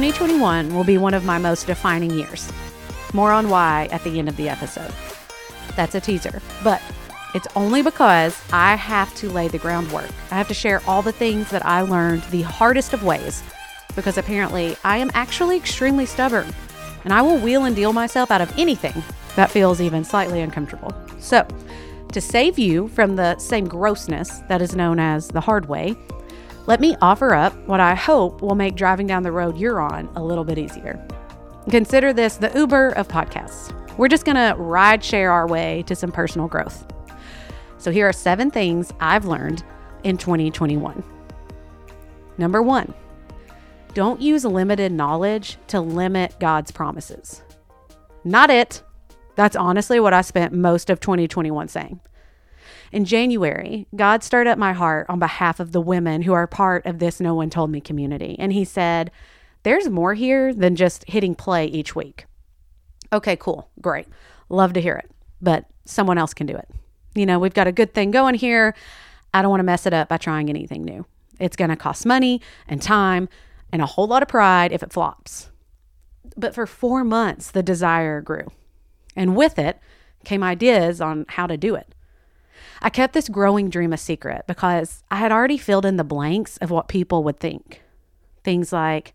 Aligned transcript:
2021 0.00 0.74
will 0.74 0.82
be 0.82 0.96
one 0.96 1.12
of 1.12 1.26
my 1.26 1.36
most 1.36 1.66
defining 1.66 2.10
years. 2.10 2.50
More 3.12 3.32
on 3.32 3.50
why 3.50 3.86
at 3.92 4.02
the 4.02 4.18
end 4.18 4.30
of 4.30 4.36
the 4.38 4.48
episode. 4.48 4.90
That's 5.76 5.94
a 5.94 6.00
teaser, 6.00 6.40
but 6.64 6.80
it's 7.34 7.46
only 7.54 7.82
because 7.82 8.42
I 8.50 8.76
have 8.76 9.14
to 9.16 9.28
lay 9.28 9.48
the 9.48 9.58
groundwork. 9.58 10.08
I 10.30 10.38
have 10.38 10.48
to 10.48 10.54
share 10.54 10.80
all 10.86 11.02
the 11.02 11.12
things 11.12 11.50
that 11.50 11.66
I 11.66 11.82
learned 11.82 12.22
the 12.30 12.40
hardest 12.40 12.94
of 12.94 13.04
ways 13.04 13.42
because 13.94 14.16
apparently 14.16 14.74
I 14.84 14.96
am 14.96 15.10
actually 15.12 15.58
extremely 15.58 16.06
stubborn 16.06 16.46
and 17.04 17.12
I 17.12 17.20
will 17.20 17.36
wheel 17.36 17.66
and 17.66 17.76
deal 17.76 17.92
myself 17.92 18.30
out 18.30 18.40
of 18.40 18.58
anything 18.58 19.02
that 19.36 19.50
feels 19.50 19.82
even 19.82 20.02
slightly 20.02 20.40
uncomfortable. 20.40 20.94
So, 21.18 21.46
to 22.12 22.22
save 22.22 22.58
you 22.58 22.88
from 22.88 23.16
the 23.16 23.36
same 23.36 23.68
grossness 23.68 24.38
that 24.48 24.62
is 24.62 24.74
known 24.74 24.98
as 24.98 25.28
the 25.28 25.42
hard 25.42 25.68
way, 25.68 25.94
let 26.66 26.80
me 26.80 26.96
offer 27.00 27.34
up 27.34 27.54
what 27.66 27.80
I 27.80 27.94
hope 27.94 28.42
will 28.42 28.54
make 28.54 28.76
driving 28.76 29.06
down 29.06 29.22
the 29.22 29.32
road 29.32 29.56
you're 29.56 29.80
on 29.80 30.08
a 30.14 30.22
little 30.22 30.44
bit 30.44 30.58
easier. 30.58 31.04
Consider 31.70 32.12
this 32.12 32.36
the 32.36 32.50
Uber 32.54 32.90
of 32.90 33.08
podcasts. 33.08 33.74
We're 33.96 34.08
just 34.08 34.24
going 34.24 34.36
to 34.36 34.54
ride 34.56 35.02
share 35.04 35.30
our 35.30 35.46
way 35.46 35.84
to 35.86 35.94
some 35.94 36.12
personal 36.12 36.48
growth. 36.48 36.86
So, 37.78 37.90
here 37.90 38.08
are 38.08 38.12
seven 38.12 38.50
things 38.50 38.92
I've 39.00 39.24
learned 39.24 39.64
in 40.04 40.18
2021. 40.18 41.02
Number 42.38 42.62
one, 42.62 42.94
don't 43.94 44.20
use 44.20 44.44
limited 44.44 44.92
knowledge 44.92 45.58
to 45.68 45.80
limit 45.80 46.38
God's 46.38 46.70
promises. 46.70 47.42
Not 48.24 48.50
it. 48.50 48.82
That's 49.34 49.56
honestly 49.56 49.98
what 50.00 50.12
I 50.12 50.20
spent 50.20 50.52
most 50.52 50.90
of 50.90 51.00
2021 51.00 51.68
saying. 51.68 52.00
In 52.92 53.04
January, 53.04 53.86
God 53.94 54.24
stirred 54.24 54.46
up 54.46 54.58
my 54.58 54.72
heart 54.72 55.06
on 55.08 55.18
behalf 55.18 55.60
of 55.60 55.72
the 55.72 55.80
women 55.80 56.22
who 56.22 56.32
are 56.32 56.46
part 56.46 56.84
of 56.86 56.98
this 56.98 57.20
No 57.20 57.34
One 57.34 57.50
Told 57.50 57.70
Me 57.70 57.80
community. 57.80 58.36
And 58.38 58.52
He 58.52 58.64
said, 58.64 59.10
There's 59.62 59.88
more 59.88 60.14
here 60.14 60.52
than 60.52 60.76
just 60.76 61.04
hitting 61.08 61.34
play 61.34 61.66
each 61.66 61.94
week. 61.94 62.26
Okay, 63.12 63.36
cool. 63.36 63.70
Great. 63.80 64.08
Love 64.48 64.72
to 64.72 64.80
hear 64.80 64.96
it. 64.96 65.10
But 65.40 65.66
someone 65.84 66.18
else 66.18 66.34
can 66.34 66.46
do 66.46 66.56
it. 66.56 66.68
You 67.14 67.26
know, 67.26 67.38
we've 67.38 67.54
got 67.54 67.66
a 67.66 67.72
good 67.72 67.94
thing 67.94 68.10
going 68.10 68.34
here. 68.34 68.74
I 69.32 69.42
don't 69.42 69.50
want 69.50 69.60
to 69.60 69.64
mess 69.64 69.86
it 69.86 69.94
up 69.94 70.08
by 70.08 70.16
trying 70.16 70.48
anything 70.48 70.84
new. 70.84 71.06
It's 71.38 71.56
going 71.56 71.70
to 71.70 71.76
cost 71.76 72.04
money 72.04 72.40
and 72.68 72.82
time 72.82 73.28
and 73.72 73.82
a 73.82 73.86
whole 73.86 74.06
lot 74.06 74.22
of 74.22 74.28
pride 74.28 74.72
if 74.72 74.82
it 74.82 74.92
flops. 74.92 75.50
But 76.36 76.54
for 76.54 76.66
four 76.66 77.04
months, 77.04 77.50
the 77.50 77.62
desire 77.62 78.20
grew. 78.20 78.48
And 79.16 79.36
with 79.36 79.58
it 79.58 79.78
came 80.24 80.42
ideas 80.42 81.00
on 81.00 81.26
how 81.28 81.46
to 81.46 81.56
do 81.56 81.74
it. 81.74 81.94
I 82.82 82.90
kept 82.90 83.14
this 83.14 83.28
growing 83.28 83.70
dream 83.70 83.92
a 83.92 83.96
secret 83.96 84.44
because 84.46 85.02
I 85.10 85.16
had 85.16 85.32
already 85.32 85.58
filled 85.58 85.86
in 85.86 85.96
the 85.96 86.04
blanks 86.04 86.56
of 86.58 86.70
what 86.70 86.88
people 86.88 87.24
would 87.24 87.40
think. 87.40 87.82
Things 88.44 88.72
like, 88.72 89.14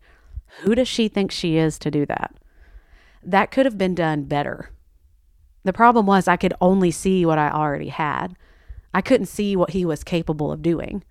who 0.60 0.74
does 0.74 0.88
she 0.88 1.08
think 1.08 1.30
she 1.30 1.56
is 1.56 1.78
to 1.80 1.90
do 1.90 2.06
that? 2.06 2.34
That 3.22 3.50
could 3.50 3.66
have 3.66 3.78
been 3.78 3.94
done 3.94 4.24
better. 4.24 4.70
The 5.64 5.72
problem 5.72 6.06
was 6.06 6.28
I 6.28 6.36
could 6.36 6.54
only 6.60 6.90
see 6.90 7.26
what 7.26 7.38
I 7.38 7.50
already 7.50 7.88
had. 7.88 8.36
I 8.94 9.00
couldn't 9.00 9.26
see 9.26 9.56
what 9.56 9.70
he 9.70 9.84
was 9.84 10.04
capable 10.04 10.52
of 10.52 10.62
doing. 10.62 11.02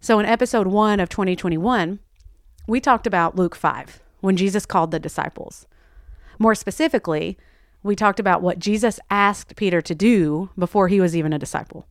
So 0.00 0.18
in 0.18 0.26
episode 0.26 0.66
1 0.66 1.00
of 1.00 1.08
2021, 1.08 1.98
we 2.68 2.80
talked 2.80 3.06
about 3.06 3.36
Luke 3.36 3.56
5 3.56 4.00
when 4.20 4.36
Jesus 4.36 4.66
called 4.66 4.90
the 4.90 5.00
disciples. 5.00 5.66
More 6.38 6.54
specifically, 6.54 7.38
we 7.86 7.96
talked 7.96 8.20
about 8.20 8.42
what 8.42 8.58
Jesus 8.58 9.00
asked 9.10 9.56
Peter 9.56 9.80
to 9.80 9.94
do 9.94 10.50
before 10.58 10.88
he 10.88 11.00
was 11.00 11.16
even 11.16 11.32
a 11.32 11.38
disciple. 11.38 11.86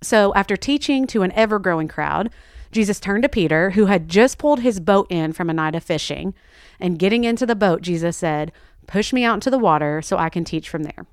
So, 0.00 0.32
after 0.34 0.56
teaching 0.56 1.06
to 1.08 1.22
an 1.22 1.32
ever 1.32 1.58
growing 1.58 1.88
crowd, 1.88 2.30
Jesus 2.70 3.00
turned 3.00 3.24
to 3.24 3.28
Peter, 3.28 3.70
who 3.70 3.86
had 3.86 4.08
just 4.08 4.38
pulled 4.38 4.60
his 4.60 4.78
boat 4.78 5.06
in 5.10 5.32
from 5.32 5.50
a 5.50 5.54
night 5.54 5.74
of 5.74 5.82
fishing. 5.82 6.34
And 6.78 6.98
getting 6.98 7.24
into 7.24 7.46
the 7.46 7.56
boat, 7.56 7.82
Jesus 7.82 8.16
said, 8.16 8.52
Push 8.86 9.12
me 9.12 9.24
out 9.24 9.34
into 9.34 9.50
the 9.50 9.58
water 9.58 10.00
so 10.00 10.16
I 10.16 10.28
can 10.28 10.44
teach 10.44 10.68
from 10.68 10.84
there. 10.84 11.06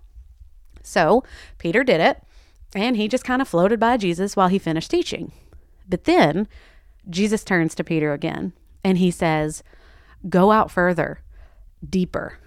So, 0.84 1.24
Peter 1.58 1.84
did 1.84 2.00
it, 2.00 2.22
and 2.76 2.96
he 2.96 3.08
just 3.08 3.24
kind 3.24 3.42
of 3.42 3.48
floated 3.48 3.80
by 3.80 3.98
Jesus 3.98 4.36
while 4.36 4.50
he 4.50 4.60
finished 4.60 4.92
teaching. 4.92 5.32
But 5.88 6.04
then 6.04 6.48
Jesus 7.10 7.44
turns 7.44 7.76
to 7.76 7.84
Peter 7.84 8.14
again 8.14 8.54
and 8.84 8.98
he 8.98 9.12
says, 9.12 9.64
Go 10.28 10.52
out 10.52 10.72
further, 10.72 11.22
deeper. 11.88 12.40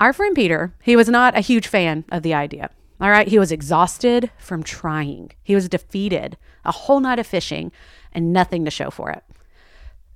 Our 0.00 0.12
friend 0.12 0.34
Peter, 0.34 0.74
he 0.82 0.94
was 0.94 1.08
not 1.08 1.36
a 1.36 1.40
huge 1.40 1.66
fan 1.66 2.04
of 2.10 2.22
the 2.22 2.34
idea. 2.34 2.70
All 3.00 3.10
right, 3.10 3.28
he 3.28 3.38
was 3.38 3.52
exhausted 3.52 4.30
from 4.38 4.62
trying. 4.62 5.32
He 5.42 5.54
was 5.54 5.68
defeated, 5.68 6.36
a 6.64 6.72
whole 6.72 7.00
night 7.00 7.18
of 7.18 7.26
fishing, 7.26 7.72
and 8.12 8.32
nothing 8.32 8.64
to 8.64 8.70
show 8.70 8.90
for 8.90 9.10
it. 9.10 9.24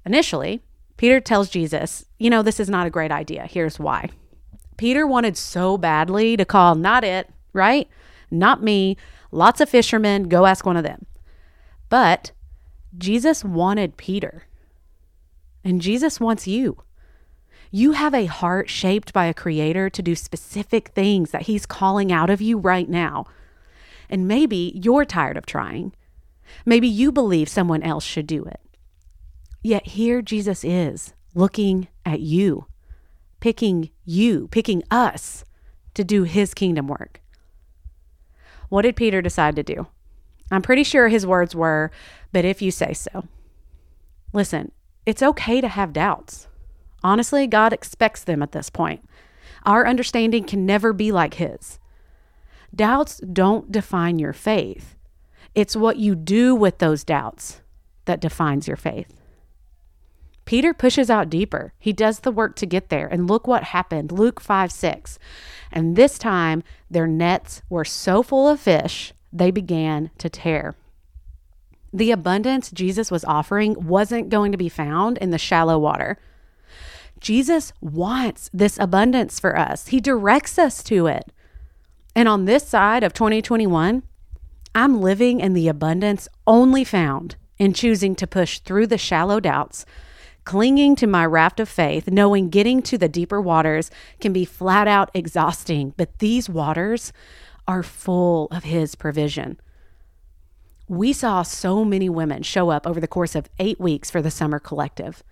Initially, 0.04 0.62
Peter 0.97 1.21
tells 1.21 1.48
Jesus, 1.48 2.04
You 2.19 2.31
know, 2.31 2.42
this 2.42 2.60
is 2.60 2.69
not 2.69 2.87
a 2.87 2.91
great 2.91 3.10
idea. 3.10 3.47
Here's 3.47 3.78
why. 3.78 4.10
Peter 4.76 5.06
wanted 5.06 5.37
so 5.37 5.78
badly 5.78 6.37
to 6.37 6.44
call, 6.44 6.75
Not 6.75 7.04
it, 7.04 7.28
right? 7.53 7.88
Not 8.31 8.62
me. 8.62 8.97
Lots 9.31 9.60
of 9.60 9.69
fishermen. 9.69 10.28
Go 10.28 10.47
ask 10.47 10.65
one 10.65 10.76
of 10.76 10.84
them. 10.84 11.06
But 11.88 12.32
Jesus 12.97 13.44
wanted 13.44 13.97
Peter, 13.97 14.44
and 15.65 15.81
Jesus 15.81 16.21
wants 16.21 16.47
you. 16.47 16.82
You 17.75 17.93
have 17.93 18.12
a 18.12 18.27
heart 18.27 18.69
shaped 18.69 19.15
by 19.15 19.25
a 19.25 19.34
creator 19.34 19.88
to 19.88 20.03
do 20.03 20.15
specific 20.15 20.88
things 20.88 21.31
that 21.31 21.43
he's 21.43 21.65
calling 21.65 22.12
out 22.12 22.28
of 22.28 22.43
you 22.43 22.59
right 22.59 22.87
now. 22.87 23.25
And 24.10 24.28
maybe 24.28 24.72
you're 24.75 25.06
tired 25.06 25.38
of 25.38 25.47
trying. 25.47 25.94
Maybe 26.66 26.87
you 26.87 27.10
believe 27.10 27.49
someone 27.49 27.83
else 27.83 28.05
should 28.05 28.27
do 28.27 28.44
it. 28.44 28.60
Yet 29.62 29.87
here 29.87 30.21
Jesus 30.21 30.65
is 30.65 31.15
looking 31.34 31.88
at 32.05 32.21
you, 32.21 32.66
picking 33.41 33.89
you, 34.04 34.49
picking 34.49 34.83
us 34.91 35.47
to 35.94 36.04
do 36.04 36.25
his 36.25 36.53
kingdom 36.53 36.89
work. 36.89 37.22
What 38.69 38.83
did 38.83 38.97
Peter 38.97 39.22
decide 39.22 39.56
to 39.56 39.62
do? 39.62 39.87
I'm 40.50 40.62
pretty 40.62 40.84
sure 40.84 41.09
his 41.09 41.27
words 41.27 41.54
were, 41.54 41.91
but 42.33 42.44
if 42.44 42.60
you 42.60 42.71
say 42.71 42.93
so. 42.93 43.25
Listen, 44.34 44.72
it's 45.06 45.22
okay 45.22 45.62
to 45.62 45.69
have 45.69 45.94
doubts. 45.94 46.49
Honestly, 47.04 47.46
God 47.46 47.72
expects 47.72 48.24
them 48.24 48.42
at 48.42 48.52
this 48.52 48.70
point. 48.70 49.04
Our 49.64 49.86
understanding 49.86 50.44
can 50.44 50.66
never 50.66 50.92
be 50.92 51.12
like 51.12 51.34
His. 51.34 51.78
Doubts 52.74 53.18
don't 53.18 53.70
define 53.70 54.18
your 54.18 54.32
faith, 54.32 54.96
it's 55.54 55.76
what 55.76 55.98
you 55.98 56.14
do 56.14 56.54
with 56.54 56.78
those 56.78 57.04
doubts 57.04 57.60
that 58.06 58.20
defines 58.20 58.66
your 58.66 58.76
faith. 58.76 59.14
Peter 60.44 60.74
pushes 60.74 61.08
out 61.08 61.30
deeper. 61.30 61.72
He 61.78 61.92
does 61.92 62.20
the 62.20 62.32
work 62.32 62.56
to 62.56 62.66
get 62.66 62.88
there. 62.88 63.06
And 63.06 63.28
look 63.28 63.46
what 63.46 63.64
happened 63.64 64.10
Luke 64.10 64.41
5 64.41 64.72
6. 64.72 65.18
And 65.70 65.96
this 65.96 66.18
time, 66.18 66.62
their 66.91 67.06
nets 67.06 67.62
were 67.68 67.84
so 67.84 68.22
full 68.22 68.48
of 68.48 68.60
fish, 68.60 69.12
they 69.32 69.50
began 69.50 70.10
to 70.18 70.28
tear. 70.28 70.74
The 71.92 72.10
abundance 72.10 72.70
Jesus 72.70 73.10
was 73.10 73.24
offering 73.24 73.86
wasn't 73.86 74.30
going 74.30 74.52
to 74.52 74.58
be 74.58 74.68
found 74.68 75.18
in 75.18 75.30
the 75.30 75.38
shallow 75.38 75.78
water. 75.78 76.18
Jesus 77.22 77.72
wants 77.81 78.50
this 78.53 78.78
abundance 78.78 79.38
for 79.38 79.56
us, 79.56 79.87
He 79.87 80.00
directs 80.00 80.59
us 80.59 80.83
to 80.84 81.06
it. 81.06 81.33
And 82.15 82.28
on 82.28 82.44
this 82.44 82.66
side 82.66 83.05
of 83.05 83.15
2021, 83.15 84.03
I'm 84.75 85.00
living 85.00 85.41
in 85.41 85.55
the 85.55 85.69
abundance 85.69 86.28
only 86.47 86.83
found 86.83 87.37
in 87.59 87.72
choosing 87.72 88.16
to 88.16 88.27
push 88.27 88.59
through 88.59 88.88
the 88.88 88.99
shallow 88.99 89.38
doubts, 89.38 89.87
clinging 90.44 90.97
to 90.97 91.06
my 91.06 91.25
raft 91.25 91.60
of 91.60 91.69
faith, 91.69 92.09
knowing 92.10 92.50
getting 92.50 92.83
to 92.83 92.99
the 92.99 93.09
deeper 93.09 93.41
waters 93.41 93.91
can 94.21 94.33
be 94.33 94.44
flat 94.44 94.89
out 94.89 95.10
exhausting, 95.15 95.94
but 95.97 96.19
these 96.19 96.50
waters 96.50 97.12
are 97.69 97.84
full 97.84 98.49
of 98.50 98.65
His 98.65 98.97
provision. 98.97 99.60
We 100.89 101.12
saw 101.12 101.43
so 101.43 101.84
many 101.84 102.09
women 102.09 102.42
show 102.42 102.71
up 102.71 102.84
over 102.84 103.01
the 103.01 103.07
course 103.07 103.36
of 103.36 103.48
eight 103.60 103.78
weeks 103.78 104.10
for 104.10 104.21
the 104.21 104.30
summer 104.30 104.59
collective. 104.59 105.22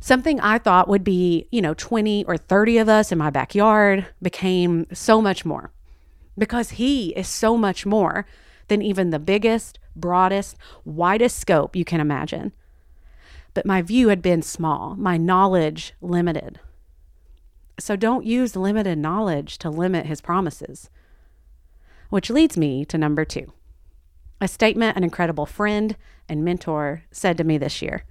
Something 0.00 0.40
I 0.40 0.58
thought 0.58 0.88
would 0.88 1.04
be, 1.04 1.46
you 1.50 1.62
know, 1.62 1.74
20 1.74 2.24
or 2.24 2.36
30 2.36 2.78
of 2.78 2.88
us 2.88 3.12
in 3.12 3.18
my 3.18 3.30
backyard 3.30 4.06
became 4.20 4.86
so 4.92 5.20
much 5.22 5.44
more 5.44 5.70
because 6.36 6.70
he 6.70 7.10
is 7.10 7.28
so 7.28 7.56
much 7.56 7.84
more 7.84 8.26
than 8.68 8.82
even 8.82 9.10
the 9.10 9.18
biggest, 9.18 9.78
broadest, 9.94 10.56
widest 10.84 11.38
scope 11.38 11.76
you 11.76 11.84
can 11.84 12.00
imagine. 12.00 12.52
But 13.54 13.66
my 13.66 13.82
view 13.82 14.08
had 14.08 14.22
been 14.22 14.42
small, 14.42 14.96
my 14.96 15.16
knowledge 15.16 15.92
limited. 16.00 16.60
So 17.78 17.96
don't 17.96 18.24
use 18.24 18.56
limited 18.56 18.98
knowledge 18.98 19.58
to 19.58 19.70
limit 19.70 20.06
his 20.06 20.20
promises. 20.20 20.88
Which 22.08 22.30
leads 22.30 22.56
me 22.56 22.84
to 22.86 22.98
number 22.98 23.24
two 23.24 23.52
a 24.40 24.48
statement 24.48 24.96
an 24.96 25.04
incredible 25.04 25.46
friend 25.46 25.96
and 26.28 26.44
mentor 26.44 27.04
said 27.12 27.38
to 27.38 27.44
me 27.44 27.58
this 27.58 27.80
year. 27.80 28.04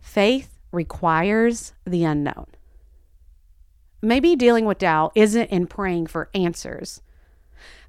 Faith 0.00 0.58
requires 0.72 1.72
the 1.84 2.04
unknown. 2.04 2.46
Maybe 4.02 4.34
dealing 4.34 4.64
with 4.64 4.78
doubt 4.78 5.12
isn't 5.14 5.50
in 5.50 5.66
praying 5.66 6.06
for 6.06 6.30
answers. 6.34 7.02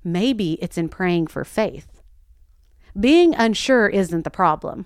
Maybe 0.04 0.54
it's 0.62 0.78
in 0.78 0.90
praying 0.90 1.28
for 1.28 1.46
faith. 1.46 2.02
Being 3.00 3.34
unsure 3.36 3.88
isn't 3.88 4.24
the 4.24 4.30
problem. 4.30 4.86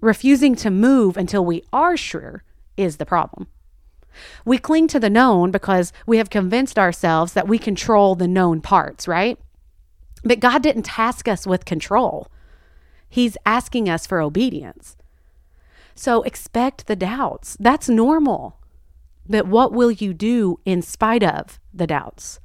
Refusing 0.00 0.54
to 0.56 0.70
move 0.70 1.16
until 1.16 1.44
we 1.44 1.62
are 1.72 1.96
sure 1.96 2.42
is 2.76 2.96
the 2.96 3.06
problem. 3.06 3.48
We 4.44 4.58
cling 4.58 4.88
to 4.88 5.00
the 5.00 5.10
known 5.10 5.50
because 5.50 5.92
we 6.06 6.18
have 6.18 6.30
convinced 6.30 6.78
ourselves 6.78 7.32
that 7.34 7.48
we 7.48 7.58
control 7.58 8.14
the 8.14 8.28
known 8.28 8.60
parts, 8.60 9.06
right? 9.06 9.38
But 10.24 10.40
God 10.40 10.62
didn't 10.62 10.84
task 10.84 11.28
us 11.28 11.46
with 11.46 11.64
control. 11.64 12.28
He's 13.08 13.36
asking 13.44 13.88
us 13.88 14.06
for 14.06 14.20
obedience. 14.20 14.96
So 15.94 16.22
expect 16.22 16.86
the 16.86 16.96
doubts. 16.96 17.56
That's 17.60 17.88
normal. 17.88 18.58
But 19.28 19.46
what 19.46 19.72
will 19.72 19.90
you 19.90 20.12
do 20.12 20.58
in 20.64 20.82
spite 20.82 21.22
of 21.22 21.60
the 21.72 21.86
doubts? 21.86 22.40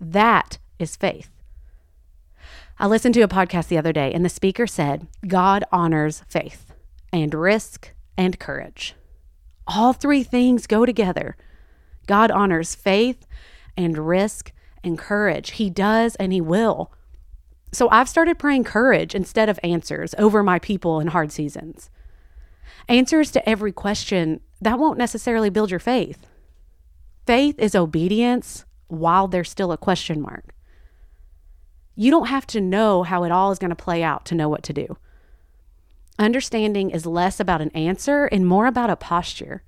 That 0.00 0.58
is 0.78 0.96
faith. 0.96 1.30
I 2.78 2.86
listened 2.86 3.14
to 3.14 3.22
a 3.22 3.28
podcast 3.28 3.68
the 3.68 3.78
other 3.78 3.92
day, 3.92 4.12
and 4.12 4.24
the 4.24 4.28
speaker 4.28 4.66
said, 4.66 5.06
God 5.26 5.64
honors 5.72 6.22
faith 6.28 6.74
and 7.10 7.32
risk 7.32 7.94
and 8.18 8.38
courage. 8.38 8.94
All 9.66 9.94
three 9.94 10.22
things 10.22 10.66
go 10.66 10.84
together. 10.84 11.36
God 12.06 12.30
honors 12.30 12.74
faith 12.74 13.26
and 13.76 13.96
risk 13.96 14.52
and 14.84 14.98
courage. 14.98 15.52
He 15.52 15.70
does 15.70 16.16
and 16.16 16.32
He 16.32 16.40
will. 16.40 16.92
So 17.72 17.88
I've 17.90 18.08
started 18.08 18.38
praying 18.38 18.64
courage 18.64 19.14
instead 19.14 19.48
of 19.48 19.58
answers 19.62 20.14
over 20.18 20.42
my 20.42 20.58
people 20.58 21.00
in 21.00 21.08
hard 21.08 21.32
seasons. 21.32 21.90
Answers 22.88 23.30
to 23.32 23.48
every 23.48 23.72
question, 23.72 24.40
that 24.60 24.78
won't 24.78 24.98
necessarily 24.98 25.50
build 25.50 25.70
your 25.70 25.80
faith. 25.80 26.26
Faith 27.26 27.58
is 27.58 27.74
obedience 27.74 28.64
while 28.88 29.28
there's 29.28 29.50
still 29.50 29.72
a 29.72 29.78
question 29.78 30.20
mark. 30.20 30.54
You 31.96 32.10
don't 32.10 32.28
have 32.28 32.46
to 32.48 32.60
know 32.60 33.02
how 33.02 33.24
it 33.24 33.32
all 33.32 33.50
is 33.50 33.58
going 33.58 33.70
to 33.70 33.76
play 33.76 34.02
out 34.02 34.24
to 34.26 34.34
know 34.34 34.48
what 34.48 34.62
to 34.64 34.72
do. 34.72 34.96
Understanding 36.18 36.90
is 36.90 37.04
less 37.04 37.40
about 37.40 37.60
an 37.60 37.70
answer 37.70 38.26
and 38.26 38.46
more 38.46 38.66
about 38.66 38.90
a 38.90 38.96
posture. 38.96 39.62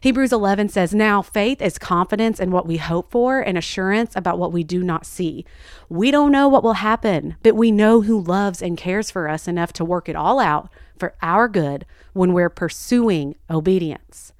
Hebrews 0.00 0.32
11 0.32 0.70
says, 0.70 0.94
Now 0.94 1.20
faith 1.20 1.60
is 1.60 1.76
confidence 1.76 2.40
in 2.40 2.50
what 2.50 2.66
we 2.66 2.78
hope 2.78 3.10
for 3.10 3.40
and 3.40 3.58
assurance 3.58 4.16
about 4.16 4.38
what 4.38 4.52
we 4.52 4.64
do 4.64 4.82
not 4.82 5.04
see. 5.04 5.44
We 5.90 6.10
don't 6.10 6.32
know 6.32 6.48
what 6.48 6.62
will 6.62 6.74
happen, 6.74 7.36
but 7.42 7.54
we 7.54 7.70
know 7.70 8.02
who 8.02 8.22
loves 8.22 8.62
and 8.62 8.78
cares 8.78 9.10
for 9.10 9.28
us 9.28 9.46
enough 9.46 9.74
to 9.74 9.84
work 9.84 10.08
it 10.08 10.16
all 10.16 10.40
out 10.40 10.70
for 11.00 11.14
our 11.22 11.48
good 11.48 11.86
when 12.12 12.32
we're 12.32 12.50
pursuing 12.50 13.34
obedience. 13.48 14.32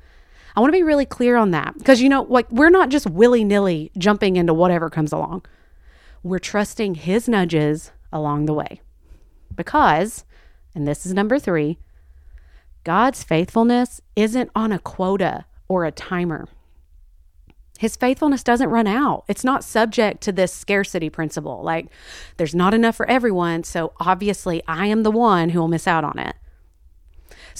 I 0.54 0.60
want 0.60 0.72
to 0.72 0.78
be 0.78 0.82
really 0.82 1.06
clear 1.06 1.36
on 1.36 1.50
that 1.52 1.78
because, 1.78 2.00
you 2.00 2.08
know, 2.08 2.22
like 2.22 2.50
we're 2.50 2.70
not 2.70 2.90
just 2.90 3.08
willy 3.08 3.44
nilly 3.44 3.90
jumping 3.96 4.36
into 4.36 4.54
whatever 4.54 4.90
comes 4.90 5.12
along. 5.12 5.44
We're 6.22 6.38
trusting 6.38 6.96
His 6.96 7.28
nudges 7.28 7.92
along 8.12 8.46
the 8.46 8.54
way. 8.54 8.80
Because 9.56 10.24
and 10.74 10.86
this 10.86 11.04
is 11.06 11.14
number 11.14 11.38
three 11.38 11.78
God's 12.84 13.22
faithfulness 13.22 14.00
isn't 14.16 14.50
on 14.54 14.72
a 14.72 14.78
quota 14.78 15.44
or 15.68 15.84
a 15.84 15.92
timer. 15.92 16.48
His 17.78 17.96
faithfulness 17.96 18.42
doesn't 18.42 18.68
run 18.68 18.86
out. 18.86 19.24
It's 19.26 19.44
not 19.44 19.64
subject 19.64 20.20
to 20.22 20.32
this 20.32 20.52
scarcity 20.52 21.08
principle. 21.08 21.62
Like, 21.62 21.86
there's 22.36 22.54
not 22.54 22.74
enough 22.74 22.96
for 22.96 23.08
everyone. 23.08 23.64
So, 23.64 23.94
obviously, 23.98 24.62
I 24.66 24.86
am 24.86 25.02
the 25.02 25.10
one 25.10 25.50
who 25.50 25.60
will 25.60 25.68
miss 25.68 25.86
out 25.86 26.04
on 26.04 26.18
it. 26.18 26.36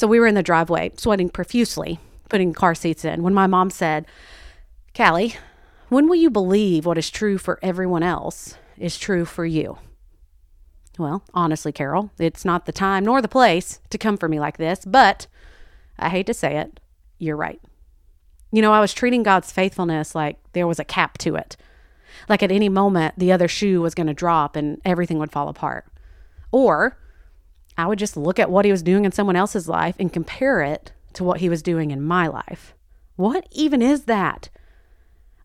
So, 0.01 0.07
we 0.07 0.19
were 0.19 0.27
in 0.27 0.35
the 0.35 0.43
driveway, 0.43 0.93
sweating 0.97 1.29
profusely, 1.29 2.01
putting 2.31 2.55
car 2.55 2.75
seats 2.75 3.05
in, 3.05 3.23
when 3.23 3.35
my 3.35 3.47
mom 3.47 3.69
said, 3.69 4.07
Callie, 4.97 5.37
when 5.91 6.09
will 6.09 6.17
you 6.17 6.31
believe 6.31 6.87
what 6.87 6.97
is 6.97 7.11
true 7.11 7.37
for 7.37 7.59
everyone 7.63 8.03
else 8.03 8.57
is 8.79 8.97
true 8.97 9.27
for 9.27 9.45
you? 9.45 9.77
Well, 10.99 11.23
honestly, 11.35 11.71
Carol, 11.71 12.11
it's 12.19 12.47
not 12.47 12.65
the 12.65 12.73
time 12.73 13.05
nor 13.05 13.21
the 13.21 13.29
place 13.29 13.79
to 13.91 13.99
come 13.99 14.17
for 14.17 14.27
me 14.27 14.41
like 14.41 14.57
this, 14.57 14.87
but 14.87 15.27
I 15.99 16.09
hate 16.09 16.29
to 16.29 16.33
say 16.33 16.57
it, 16.57 16.81
you're 17.19 17.37
right. 17.37 17.61
You 18.51 18.63
know, 18.63 18.73
I 18.73 18.81
was 18.81 18.95
treating 18.95 19.23
God's 19.23 19.53
faithfulness 19.53 20.15
like 20.15 20.39
there 20.55 20.67
was 20.67 20.79
a 20.79 20.83
cap 20.85 21.19
to 21.19 21.37
it. 21.37 21.59
Like 22.27 22.43
at 22.43 22.51
any 22.51 22.71
moment, 22.71 23.19
the 23.19 23.33
other 23.33 23.49
shoe 23.49 23.83
was 23.83 23.95
going 23.95 24.07
to 24.07 24.15
drop 24.15 24.57
and 24.57 24.81
everything 24.83 25.19
would 25.19 25.31
fall 25.31 25.51
apart. 25.51 25.85
Or 26.53 26.97
I 27.81 27.87
would 27.87 27.99
just 27.99 28.17
look 28.17 28.39
at 28.39 28.51
what 28.51 28.65
he 28.65 28.71
was 28.71 28.83
doing 28.83 29.05
in 29.05 29.13
someone 29.13 29.37
else's 29.37 29.69
life 29.69 29.97
and 29.99 30.13
compare 30.13 30.61
it 30.61 30.93
to 31.15 31.25
what 31.25 31.41
he 31.41 31.49
was 31.49 31.63
doing 31.63 31.91
in 31.91 32.03
my 32.03 32.27
life. 32.27 32.75
What 33.17 33.47
even 33.51 33.81
is 33.81 34.05
that? 34.05 34.51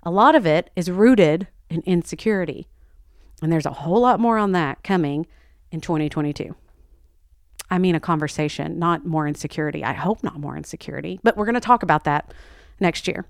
A 0.04 0.12
lot 0.12 0.36
of 0.36 0.46
it 0.46 0.70
is 0.76 0.92
rooted 0.92 1.48
in 1.70 1.82
insecurity. 1.86 2.68
And 3.42 3.52
there's 3.52 3.66
a 3.66 3.72
whole 3.72 4.02
lot 4.02 4.20
more 4.20 4.38
on 4.38 4.52
that 4.52 4.84
coming 4.84 5.28
in 5.72 5.82
2022. 5.82 6.56
I 7.72 7.78
mean, 7.78 7.96
a 7.96 8.00
conversation, 8.00 8.78
not 8.78 9.06
more 9.06 9.28
insecurity. 9.28 9.84
I 9.84 9.94
hope 9.94 10.22
not 10.22 10.40
more 10.40 10.58
insecurity, 10.58 11.20
but 11.24 11.36
we're 11.36 11.46
going 11.46 11.56
to 11.56 11.62
talk 11.62 11.84
about 11.84 12.04
that 12.04 12.34
next 12.80 13.08
year. 13.08 13.26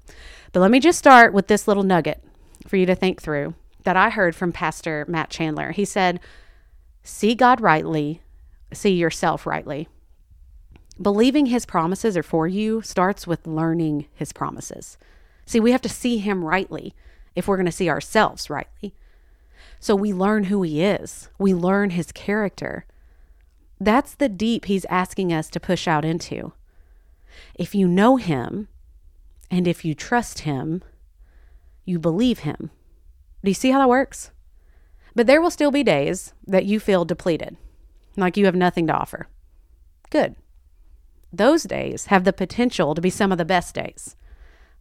But 0.51 0.59
let 0.59 0.71
me 0.71 0.79
just 0.79 0.99
start 0.99 1.31
with 1.31 1.47
this 1.47 1.67
little 1.67 1.83
nugget 1.83 2.23
for 2.67 2.75
you 2.75 2.85
to 2.87 2.95
think 2.95 3.21
through 3.21 3.53
that 3.83 3.95
I 3.95 4.09
heard 4.09 4.35
from 4.35 4.51
Pastor 4.51 5.05
Matt 5.07 5.29
Chandler. 5.29 5.71
He 5.71 5.85
said, 5.85 6.19
See 7.03 7.35
God 7.35 7.61
rightly, 7.61 8.21
see 8.75 8.93
yourself 8.93 9.45
rightly. 9.45 9.87
Believing 11.01 11.47
his 11.47 11.65
promises 11.65 12.15
are 12.15 12.23
for 12.23 12.47
you 12.47 12.81
starts 12.81 13.27
with 13.27 13.47
learning 13.47 14.07
his 14.13 14.31
promises. 14.31 14.97
See, 15.45 15.59
we 15.59 15.71
have 15.71 15.81
to 15.81 15.89
see 15.89 16.17
him 16.17 16.43
rightly 16.43 16.93
if 17.35 17.47
we're 17.47 17.57
going 17.57 17.65
to 17.65 17.71
see 17.71 17.89
ourselves 17.89 18.49
rightly. 18.49 18.93
So 19.79 19.95
we 19.95 20.13
learn 20.13 20.45
who 20.45 20.61
he 20.63 20.81
is, 20.81 21.29
we 21.37 21.53
learn 21.53 21.91
his 21.91 22.11
character. 22.11 22.85
That's 23.79 24.15
the 24.15 24.29
deep 24.29 24.65
he's 24.65 24.85
asking 24.85 25.33
us 25.33 25.49
to 25.49 25.59
push 25.59 25.87
out 25.87 26.05
into. 26.05 26.53
If 27.55 27.75
you 27.75 27.87
know 27.87 28.15
him 28.15 28.69
and 29.51 29.67
if 29.67 29.83
you 29.83 29.93
trust 29.93 30.39
him, 30.39 30.81
you 31.83 31.99
believe 31.99 32.39
him. 32.39 32.71
Do 33.43 33.51
you 33.51 33.53
see 33.53 33.71
how 33.71 33.79
that 33.79 33.89
works? 33.89 34.31
But 35.13 35.27
there 35.27 35.41
will 35.41 35.51
still 35.51 35.71
be 35.71 35.83
days 35.83 36.33
that 36.47 36.65
you 36.65 36.79
feel 36.79 37.05
depleted, 37.05 37.57
like 38.21 38.37
you 38.37 38.45
have 38.45 38.55
nothing 38.55 38.87
to 38.87 38.93
offer. 38.93 39.27
Good. 40.09 40.35
Those 41.31 41.63
days 41.63 42.05
have 42.07 42.23
the 42.23 42.33
potential 42.33 42.95
to 42.95 43.01
be 43.01 43.09
some 43.09 43.31
of 43.31 43.37
the 43.37 43.45
best 43.45 43.75
days. 43.75 44.15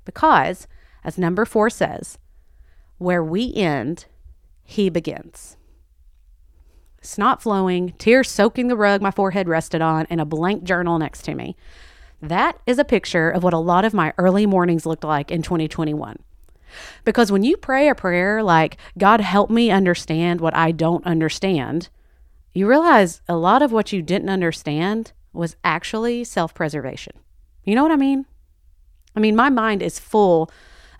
Because, 0.04 0.66
as 1.02 1.18
number 1.18 1.44
four 1.44 1.70
says, 1.70 2.18
where 2.98 3.24
we 3.24 3.52
end 3.54 4.06
he 4.64 4.88
begins. 4.88 5.56
Snot 7.02 7.42
flowing, 7.42 7.92
tears 7.98 8.30
soaking 8.30 8.68
the 8.68 8.76
rug 8.76 9.02
my 9.02 9.10
forehead 9.10 9.46
rested 9.46 9.82
on, 9.82 10.06
and 10.08 10.20
a 10.20 10.24
blank 10.24 10.64
journal 10.64 10.98
next 10.98 11.22
to 11.22 11.34
me. 11.34 11.54
That 12.22 12.58
is 12.66 12.78
a 12.78 12.84
picture 12.84 13.28
of 13.28 13.42
what 13.42 13.52
a 13.52 13.58
lot 13.58 13.84
of 13.84 13.92
my 13.92 14.14
early 14.16 14.46
mornings 14.46 14.86
looked 14.86 15.04
like 15.04 15.30
in 15.30 15.42
2021. 15.42 16.18
Because 17.04 17.30
when 17.30 17.44
you 17.44 17.58
pray 17.58 17.88
a 17.88 17.94
prayer 17.94 18.42
like, 18.42 18.78
God, 18.96 19.20
help 19.20 19.50
me 19.50 19.70
understand 19.70 20.40
what 20.40 20.56
I 20.56 20.72
don't 20.72 21.04
understand, 21.06 21.90
you 22.54 22.68
realize 22.68 23.20
a 23.28 23.36
lot 23.36 23.62
of 23.62 23.72
what 23.72 23.92
you 23.92 24.00
didn't 24.00 24.30
understand 24.30 25.12
was 25.32 25.56
actually 25.64 26.24
self 26.24 26.54
preservation. 26.54 27.12
You 27.64 27.74
know 27.74 27.82
what 27.82 27.92
I 27.92 27.96
mean? 27.96 28.26
I 29.16 29.20
mean, 29.20 29.36
my 29.36 29.50
mind 29.50 29.82
is 29.82 29.98
full 29.98 30.50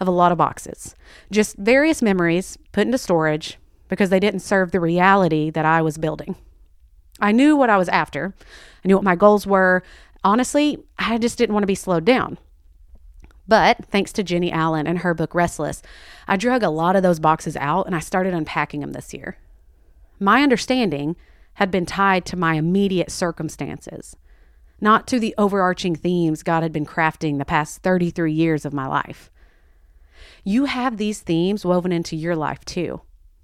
of 0.01 0.09
a 0.09 0.13
lot 0.13 0.33
of 0.33 0.39
boxes, 0.39 0.95
just 1.31 1.57
various 1.57 2.03
memories 2.03 2.59
put 2.73 2.87
into 2.87 2.99
storage 2.99 3.59
because 3.89 4.11
they 4.11 4.21
didn't 4.21 4.41
serve 4.41 4.73
the 4.73 4.81
reality 4.81 5.51
that 5.51 5.65
I 5.65 5.81
was 5.83 5.99
building. 5.99 6.35
I 7.21 7.31
knew 7.31 7.57
what 7.57 7.71
I 7.71 7.77
was 7.77 7.89
after, 7.89 8.35
I 8.85 8.89
knew 8.89 8.97
what 8.97 9.05
my 9.05 9.15
goals 9.15 9.47
were. 9.47 9.83
Honestly, 10.25 10.83
I 10.99 11.19
just 11.19 11.39
didn't 11.39 11.53
want 11.53 11.63
to 11.63 11.69
be 11.69 11.75
slowed 11.75 12.05
down. 12.05 12.39
But 13.47 13.85
thanks 13.91 14.13
to 14.15 14.23
Jennie 14.23 14.51
Allen 14.51 14.87
and 14.87 15.01
her 15.01 15.15
book 15.15 15.35
Restless, 15.35 15.83
I 16.27 16.37
drug 16.37 16.63
a 16.63 16.71
lot 16.71 16.97
of 16.97 17.03
those 17.03 17.21
boxes 17.21 17.57
out 17.57 17.87
and 17.87 17.95
I 17.95 18.01
started 18.01 18.33
unpacking 18.33 18.81
them 18.81 18.93
this 18.93 19.13
year. 19.13 19.37
My 20.19 20.43
understanding 20.43 21.15
had 21.55 21.71
been 21.71 21.87
tied 21.87 22.25
to 22.27 22.37
my 22.37 22.55
immediate 22.55 23.11
circumstances, 23.11 24.17
not 24.81 25.07
to 25.07 25.19
the 25.19 25.35
overarching 25.39 25.95
themes 25.95 26.43
God 26.43 26.63
had 26.63 26.73
been 26.73 26.87
crafting 26.87 27.39
the 27.39 27.45
past 27.45 27.83
33 27.83 28.33
years 28.33 28.65
of 28.65 28.73
my 28.73 28.87
life. 28.87 29.31
You 30.43 30.67
have 30.67 30.97
these 30.97 31.21
themes 31.21 31.65
woven 31.65 31.93
into 31.93 32.17
your 32.17 32.37
life 32.37 32.65
too. 32.65 33.01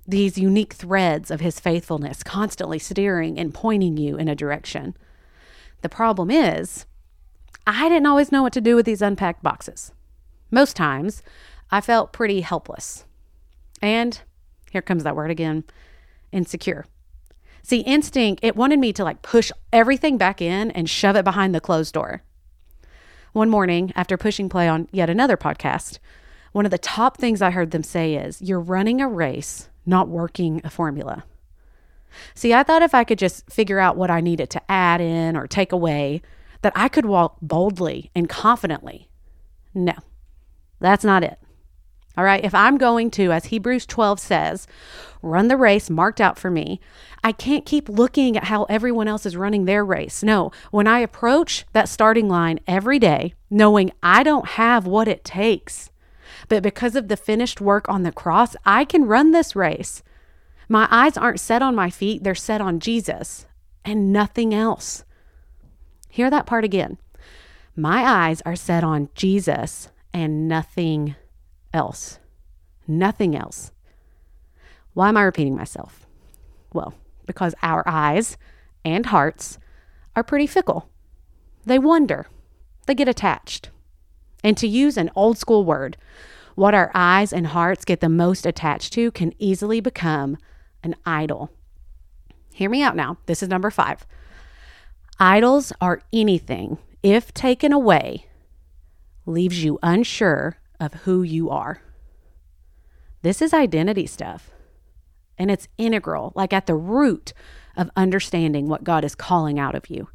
These 0.07 0.39
unique 0.39 0.73
threads 0.73 1.31
of 1.31 1.41
his 1.41 1.61
faithfulness 1.61 2.23
constantly 2.23 2.79
steering 2.79 3.39
and 3.39 3.55
pointing 3.55 3.97
you 3.97 4.17
in 4.17 4.29
a 4.29 4.35
direction. 4.35 4.97
The 5.83 5.89
problem 5.89 6.31
is, 6.31 6.85
I 7.67 7.89
didn't 7.89 8.07
always 8.07 8.33
know 8.33 8.43
what 8.43 8.53
to 8.55 8.61
do 8.61 8.77
with 8.77 8.87
these 8.87 9.03
unpacked 9.03 9.43
boxes. 9.43 9.93
Most 10.51 10.75
times, 10.75 11.23
I 11.71 11.81
felt 11.81 12.13
pretty 12.13 12.41
helpless. 12.41 13.05
And 13.81 14.21
here 14.73 14.83
comes 14.83 15.05
that 15.05 15.17
word 15.17 15.31
again 15.31 15.65
insecure. 16.33 16.87
See, 17.63 17.81
instinct, 17.81 18.45
it 18.45 18.57
wanted 18.57 18.79
me 18.79 18.93
to 18.95 19.05
like 19.05 19.23
push 19.23 19.53
everything 19.73 20.19
back 20.19 20.41
in 20.41 20.71
and 20.73 20.89
shove 20.89 21.17
it 21.17 21.25
behind 21.25 21.55
the 21.55 21.61
closed 21.61 21.95
door. 21.95 22.23
One 23.33 23.51
morning, 23.51 23.93
after 23.95 24.17
pushing 24.17 24.49
play 24.49 24.69
on 24.69 24.89
yet 24.91 25.09
another 25.09 25.37
podcast, 25.37 25.99
one 26.53 26.65
of 26.65 26.71
the 26.71 26.79
top 26.79 27.17
things 27.17 27.41
I 27.41 27.51
heard 27.51 27.71
them 27.71 27.85
say 27.85 28.15
is, 28.15 28.43
You're 28.43 28.61
running 28.61 29.01
a 29.01 29.09
race, 29.09 29.69
not 29.87 30.09
working 30.09 30.61
a 30.65 30.71
formula. 30.71 31.25
See, 32.35 32.53
I 32.53 32.63
thought 32.63 32.83
if 32.83 32.95
I 32.95 33.05
could 33.05 33.19
just 33.19 33.49
figure 33.51 33.79
out 33.79 33.97
what 33.97 34.11
I 34.11 34.21
needed 34.21 34.51
to 34.51 34.71
add 34.71 35.01
in 35.01 35.37
or 35.37 35.47
take 35.47 35.73
away, 35.73 36.23
that 36.63 36.73
I 36.75 36.89
could 36.89 37.07
walk 37.07 37.37
boldly 37.41 38.11
and 38.15 38.29
confidently. 38.29 39.09
No, 39.75 39.95
that's 40.81 41.05
not 41.05 41.23
it. 41.23 41.39
All 42.21 42.27
right, 42.27 42.45
if 42.45 42.55
I'm 42.55 42.77
going 42.77 43.11
to, 43.13 43.33
as 43.33 43.47
Hebrews 43.47 43.87
12 43.87 44.21
says, 44.21 44.67
run 45.23 45.49
the 45.49 45.57
race 45.57 45.89
marked 45.89 46.21
out 46.21 46.39
for 46.39 46.51
me, 46.51 46.79
I 47.25 47.33
can't 47.33 47.65
keep 47.65 47.89
looking 47.89 48.37
at 48.37 48.45
how 48.45 48.65
everyone 48.65 49.09
else 49.09 49.25
is 49.25 49.39
running 49.39 49.65
their 49.65 49.83
race. 49.83 50.23
No, 50.23 50.53
when 50.71 50.87
I 50.87 50.99
approach 50.99 51.65
that 51.73 51.89
starting 51.89 52.29
line 52.29 52.61
every 52.67 52.99
day, 52.99 53.33
knowing 53.49 53.91
I 54.03 54.23
don't 54.23 54.49
have 54.49 54.87
what 54.87 55.09
it 55.09 55.25
takes, 55.25 55.89
but 56.47 56.63
because 56.63 56.95
of 56.95 57.09
the 57.09 57.17
finished 57.17 57.59
work 57.59 57.89
on 57.89 58.03
the 58.03 58.13
cross, 58.13 58.55
I 58.67 58.85
can 58.85 59.07
run 59.07 59.31
this 59.31 59.57
race. 59.57 60.03
My 60.69 60.89
eyes 60.91 61.17
aren't 61.17 61.41
set 61.41 61.63
on 61.63 61.75
my 61.75 61.89
feet, 61.89 62.23
they're 62.23 62.35
set 62.35 62.61
on 62.61 62.81
Jesus 62.81 63.47
and 63.83 64.13
nothing 64.13 64.53
else. 64.53 65.05
Hear 66.11 66.29
that 66.29 66.45
part 66.45 66.65
again. 66.65 66.99
My 67.75 68.05
eyes 68.05 68.43
are 68.45 68.57
set 68.57 68.85
on 68.85 69.09
Jesus 69.15 69.89
and 70.13 70.47
nothing 70.47 71.17
else. 71.73 72.19
Nothing 72.87 73.37
else. 73.37 73.73
Why 74.95 75.09
am 75.09 75.17
I 75.17 75.23
repeating 75.23 75.57
myself? 75.57 76.07
Well, 76.73 76.95
because 77.27 77.55
our 77.63 77.83
eyes 77.87 78.37
and 78.85 79.07
hearts 79.07 79.59
are 80.17 80.25
pretty 80.25 80.47
fickle. 80.47 80.89
They 81.65 81.79
wonder, 81.79 82.27
they 82.87 82.95
get 82.95 83.09
attached. 83.09 83.71
And 84.43 84.57
to 84.57 84.67
use 84.67 84.97
an 84.97 85.11
old 85.15 85.39
school 85.39 85.65
word, 85.65 85.97
what 86.55 86.75
our 86.75 86.91
eyes 86.95 87.33
and 87.33 87.49
hearts 87.49 87.85
get 87.85 88.01
the 88.01 88.09
most 88.09 88.47
attached 88.47 88.93
to 88.95 89.11
can 89.11 89.33
easily 89.39 89.81
become 89.81 90.37
an 90.83 90.97
idol. 91.05 91.51
Hear 92.53 92.71
me 92.71 92.83
out 92.83 92.97
now. 92.97 93.19
This 93.27 93.43
is 93.43 93.49
number 93.49 93.71
five. 93.71 94.07
Idols 95.19 95.73
are 95.81 96.03
anything, 96.13 96.79
if 97.03 97.33
taken 97.33 97.73
away, 97.73 98.27
leaves 99.27 99.63
you 99.63 99.79
unsure 99.83 100.57
of 100.81 100.95
who 100.95 101.23
you 101.23 101.51
are. 101.51 101.83
This 103.23 103.43
is 103.43 103.53
identity 103.53 104.07
stuff. 104.07 104.51
And 105.39 105.51
it's 105.51 105.69
integral, 105.79 106.33
like 106.35 106.53
at 106.53 106.67
the 106.67 106.75
root 106.75 107.33
of 107.77 107.91
understanding 107.97 108.69
what 108.69 108.85
God 108.85 109.05
is 109.05 109.15
calling 109.15 109.59
out 109.59 109.75
of 109.75 109.89
you. 109.89 110.09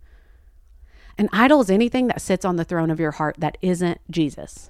An 1.17 1.29
idol 1.31 1.62
is 1.62 1.69
anything 1.69 2.07
that 2.07 2.22
sits 2.22 2.43
on 2.43 2.57
the 2.57 2.65
throne 2.65 2.91
of 2.91 3.00
your 3.00 3.12
heart 3.12 3.36
that 3.39 3.57
isn't 3.62 4.01
Jesus. 4.12 4.69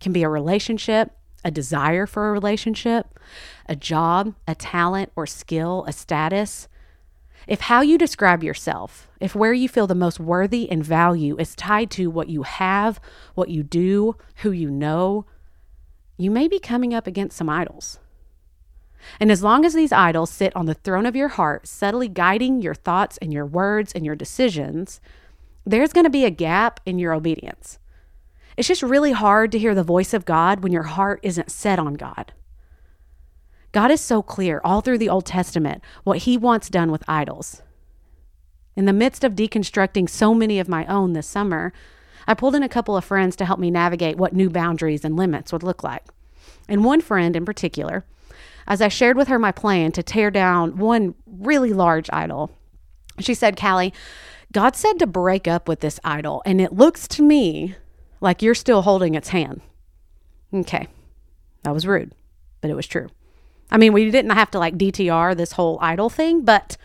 It 0.00 0.02
can 0.02 0.12
be 0.12 0.22
a 0.22 0.28
relationship, 0.28 1.12
a 1.44 1.50
desire 1.50 2.06
for 2.06 2.28
a 2.28 2.32
relationship, 2.32 3.18
a 3.68 3.76
job, 3.76 4.34
a 4.48 4.54
talent 4.54 5.12
or 5.14 5.26
skill, 5.26 5.84
a 5.86 5.92
status. 5.92 6.68
If 7.46 7.60
how 7.60 7.82
you 7.82 7.98
describe 7.98 8.42
yourself, 8.42 9.08
if 9.20 9.34
where 9.34 9.52
you 9.52 9.68
feel 9.68 9.86
the 9.86 9.94
most 9.94 10.18
worthy 10.18 10.70
and 10.70 10.84
value 10.84 11.36
is 11.38 11.54
tied 11.54 11.90
to 11.92 12.10
what 12.10 12.28
you 12.28 12.42
have, 12.42 13.00
what 13.34 13.50
you 13.50 13.62
do, 13.62 14.16
who 14.36 14.50
you 14.50 14.70
know, 14.70 15.26
you 16.16 16.30
may 16.30 16.48
be 16.48 16.58
coming 16.58 16.94
up 16.94 17.06
against 17.06 17.36
some 17.36 17.48
idols. 17.48 17.98
And 19.20 19.30
as 19.30 19.42
long 19.42 19.64
as 19.64 19.74
these 19.74 19.92
idols 19.92 20.30
sit 20.30 20.54
on 20.56 20.66
the 20.66 20.74
throne 20.74 21.06
of 21.06 21.16
your 21.16 21.28
heart, 21.28 21.66
subtly 21.66 22.08
guiding 22.08 22.62
your 22.62 22.74
thoughts 22.74 23.18
and 23.18 23.32
your 23.32 23.44
words 23.44 23.92
and 23.92 24.06
your 24.06 24.16
decisions, 24.16 25.00
there's 25.66 25.92
going 25.92 26.04
to 26.04 26.10
be 26.10 26.24
a 26.24 26.30
gap 26.30 26.80
in 26.86 26.98
your 26.98 27.12
obedience. 27.12 27.78
It's 28.56 28.68
just 28.68 28.82
really 28.82 29.12
hard 29.12 29.52
to 29.52 29.58
hear 29.58 29.74
the 29.74 29.82
voice 29.82 30.14
of 30.14 30.24
God 30.24 30.62
when 30.62 30.72
your 30.72 30.84
heart 30.84 31.20
isn't 31.22 31.50
set 31.50 31.78
on 31.78 31.94
God. 31.94 32.32
God 33.74 33.90
is 33.90 34.00
so 34.00 34.22
clear 34.22 34.60
all 34.62 34.82
through 34.82 34.98
the 34.98 35.08
Old 35.08 35.26
Testament 35.26 35.82
what 36.04 36.18
he 36.18 36.36
wants 36.36 36.70
done 36.70 36.92
with 36.92 37.02
idols. 37.08 37.60
In 38.76 38.84
the 38.84 38.92
midst 38.92 39.24
of 39.24 39.32
deconstructing 39.32 40.08
so 40.08 40.32
many 40.32 40.60
of 40.60 40.68
my 40.68 40.86
own 40.86 41.12
this 41.12 41.26
summer, 41.26 41.72
I 42.28 42.34
pulled 42.34 42.54
in 42.54 42.62
a 42.62 42.68
couple 42.68 42.96
of 42.96 43.04
friends 43.04 43.34
to 43.34 43.44
help 43.44 43.58
me 43.58 43.72
navigate 43.72 44.16
what 44.16 44.32
new 44.32 44.48
boundaries 44.48 45.04
and 45.04 45.16
limits 45.16 45.52
would 45.52 45.64
look 45.64 45.82
like. 45.82 46.04
And 46.68 46.84
one 46.84 47.00
friend 47.00 47.34
in 47.34 47.44
particular, 47.44 48.04
as 48.68 48.80
I 48.80 48.86
shared 48.86 49.16
with 49.16 49.26
her 49.26 49.40
my 49.40 49.50
plan 49.50 49.90
to 49.92 50.04
tear 50.04 50.30
down 50.30 50.76
one 50.76 51.16
really 51.26 51.72
large 51.72 52.08
idol, 52.12 52.52
she 53.18 53.34
said, 53.34 53.58
Callie, 53.58 53.92
God 54.52 54.76
said 54.76 55.00
to 55.00 55.06
break 55.08 55.48
up 55.48 55.66
with 55.66 55.80
this 55.80 55.98
idol, 56.04 56.42
and 56.46 56.60
it 56.60 56.72
looks 56.72 57.08
to 57.08 57.24
me 57.24 57.74
like 58.20 58.40
you're 58.40 58.54
still 58.54 58.82
holding 58.82 59.16
its 59.16 59.30
hand. 59.30 59.62
Okay, 60.52 60.86
that 61.64 61.74
was 61.74 61.88
rude, 61.88 62.14
but 62.60 62.70
it 62.70 62.74
was 62.74 62.86
true. 62.86 63.08
I 63.70 63.78
mean, 63.78 63.92
we 63.92 64.10
didn't 64.10 64.30
have 64.32 64.50
to 64.52 64.58
like 64.58 64.76
DTR 64.76 65.36
this 65.36 65.52
whole 65.52 65.78
idol 65.80 66.10
thing, 66.10 66.42
but 66.42 66.76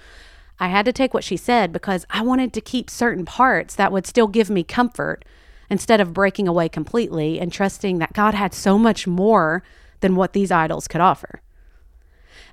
I 0.60 0.68
had 0.68 0.86
to 0.86 0.94
take 0.94 1.14
what 1.14 1.24
she 1.24 1.38
said 1.38 1.72
because 1.72 2.06
I 2.10 2.22
wanted 2.22 2.54
to 2.54 2.62
keep 2.62 2.90
certain 2.90 3.26
parts 3.26 3.76
that 3.76 3.92
would 3.92 4.06
still 4.06 4.28
give 4.28 4.50
me 4.50 4.64
comfort 4.64 5.24
instead 5.70 6.02
of 6.02 6.14
breaking 6.14 6.48
away 6.48 6.68
completely 6.68 7.40
and 7.40 7.54
trusting 7.54 8.00
that 8.00 8.14
God 8.14 8.34
had 8.34 8.54
so 8.54 8.78
much 8.78 9.08
more 9.08 9.64
than 10.02 10.16
what 10.16 10.34
these 10.34 10.52
idols 10.52 10.88
could 10.88 11.02
offer. 11.02 11.42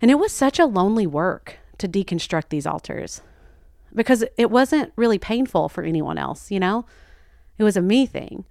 And 0.00 0.10
it 0.10 0.18
was 0.18 0.32
such 0.32 0.58
a 0.58 0.66
lonely 0.66 1.06
work 1.06 1.58
to 1.78 1.88
deconstruct 1.88 2.50
these 2.50 2.66
altars 2.66 3.22
because 3.94 4.24
it 4.36 4.50
wasn't 4.50 4.92
really 4.96 5.18
painful 5.18 5.68
for 5.68 5.82
anyone 5.82 6.18
else, 6.18 6.50
you 6.50 6.60
know? 6.60 6.84
It 7.58 7.64
was 7.64 7.76
a 7.76 7.82
me 7.82 8.06
thing. 8.06 8.44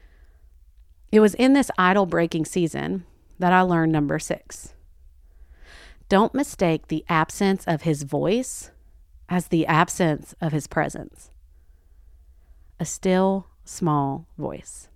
It 1.12 1.20
was 1.20 1.36
in 1.36 1.54
this 1.54 1.70
idol 1.78 2.06
breaking 2.06 2.46
season 2.46 3.06
that 3.38 3.54
I 3.54 3.62
learned 3.62 3.92
number 3.92 4.18
six. 4.18 4.74
Don't 6.08 6.36
mistake 6.36 6.88
the 6.88 7.04
absence 7.10 7.64
of 7.66 7.82
his 7.82 8.04
voice 8.04 8.72
as 9.28 9.48
the 9.48 9.66
absence 9.66 10.36
of 10.40 10.52
his 10.52 10.68
presence. 10.68 11.32
A 12.80 12.86
still, 12.86 13.48
small 13.64 14.28
voice, 14.38 14.90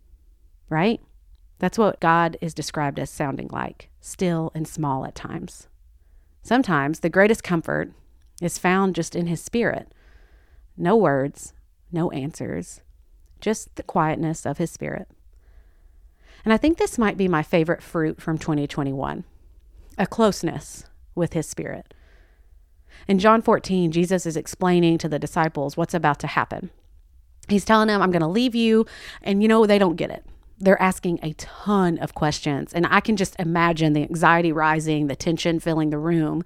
right? 0.69 1.01
That's 1.57 1.79
what 1.79 1.99
God 1.99 2.37
is 2.41 2.53
described 2.53 2.99
as 2.99 3.09
sounding 3.09 3.49
like 3.51 3.89
still 4.01 4.51
and 4.53 4.67
small 4.67 5.03
at 5.05 5.15
times. 5.15 5.67
Sometimes 6.43 6.99
the 6.99 7.09
greatest 7.09 7.43
comfort 7.43 7.91
is 8.41 8.57
found 8.57 8.95
just 8.95 9.15
in 9.15 9.27
his 9.27 9.41
spirit. 9.41 9.93
No 10.77 10.95
words, 10.95 11.53
no 11.91 12.11
answers, 12.11 12.81
just 13.41 13.75
the 13.75 13.83
quietness 13.83 14.45
of 14.45 14.59
his 14.59 14.71
spirit. 14.71 15.09
And 16.45 16.53
I 16.53 16.57
think 16.57 16.77
this 16.77 16.97
might 16.97 17.17
be 17.17 17.27
my 17.27 17.43
favorite 17.43 17.81
fruit 17.81 18.21
from 18.21 18.37
2021 18.37 19.23
a 19.97 20.07
closeness 20.07 20.85
with 21.19 21.33
his 21.33 21.47
spirit. 21.47 21.93
In 23.07 23.19
John 23.19 23.41
14, 23.41 23.91
Jesus 23.91 24.25
is 24.25 24.35
explaining 24.35 24.97
to 24.97 25.09
the 25.09 25.19
disciples 25.19 25.77
what's 25.77 25.93
about 25.93 26.19
to 26.19 26.27
happen. 26.27 26.71
He's 27.47 27.65
telling 27.65 27.87
them, 27.87 28.01
I'm 28.01 28.11
going 28.11 28.21
to 28.21 28.27
leave 28.27 28.55
you. 28.55 28.85
And 29.21 29.41
you 29.41 29.47
know, 29.47 29.65
they 29.65 29.79
don't 29.79 29.95
get 29.95 30.11
it. 30.11 30.25
They're 30.57 30.81
asking 30.81 31.19
a 31.23 31.33
ton 31.33 31.97
of 31.99 32.13
questions. 32.15 32.73
And 32.73 32.85
I 32.87 32.99
can 32.99 33.15
just 33.15 33.35
imagine 33.39 33.93
the 33.93 34.03
anxiety 34.03 34.51
rising, 34.51 35.07
the 35.07 35.15
tension 35.15 35.59
filling 35.59 35.89
the 35.89 35.97
room. 35.97 36.43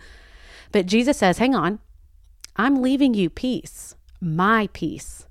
But 0.72 0.86
Jesus 0.86 1.18
says, 1.18 1.40
Hang 1.40 1.56
on, 1.56 1.80
I'm 2.56 2.82
leaving 2.82 3.14
you 3.14 3.30
peace, 3.30 3.96
my 4.22 4.70
peace. 4.74 5.26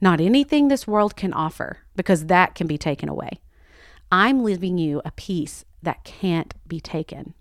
Not 0.00 0.20
anything 0.20 0.68
this 0.68 0.86
world 0.86 1.16
can 1.16 1.32
offer, 1.32 1.78
because 1.96 2.26
that 2.26 2.54
can 2.54 2.66
be 2.66 2.78
taken 2.78 3.08
away. 3.08 3.40
I'm 4.12 4.44
leaving 4.44 4.78
you 4.78 5.00
a 5.04 5.10
peace 5.12 5.64
that 5.82 6.04
can't 6.04 6.54
be 6.68 6.80
taken. 6.80 7.34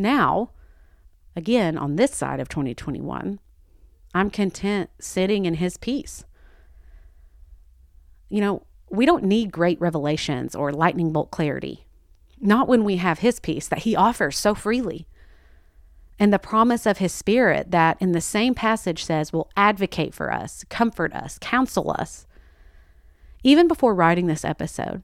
Now, 0.00 0.52
again, 1.36 1.76
on 1.76 1.96
this 1.96 2.12
side 2.12 2.40
of 2.40 2.48
2021, 2.48 3.38
I'm 4.14 4.30
content 4.30 4.88
sitting 4.98 5.44
in 5.44 5.54
his 5.54 5.76
peace. 5.76 6.24
You 8.30 8.40
know, 8.40 8.62
we 8.88 9.04
don't 9.04 9.24
need 9.24 9.52
great 9.52 9.78
revelations 9.78 10.54
or 10.54 10.72
lightning 10.72 11.12
bolt 11.12 11.30
clarity, 11.30 11.86
not 12.40 12.66
when 12.66 12.82
we 12.82 12.96
have 12.96 13.18
his 13.18 13.40
peace 13.40 13.68
that 13.68 13.80
he 13.80 13.94
offers 13.94 14.38
so 14.38 14.54
freely. 14.54 15.06
And 16.18 16.32
the 16.32 16.38
promise 16.38 16.86
of 16.86 16.96
his 16.96 17.12
spirit 17.12 17.70
that 17.70 17.98
in 18.00 18.12
the 18.12 18.22
same 18.22 18.54
passage 18.54 19.04
says 19.04 19.34
will 19.34 19.50
advocate 19.54 20.14
for 20.14 20.32
us, 20.32 20.64
comfort 20.70 21.12
us, 21.12 21.38
counsel 21.40 21.94
us. 21.98 22.26
Even 23.42 23.68
before 23.68 23.94
writing 23.94 24.28
this 24.28 24.46
episode, 24.46 25.02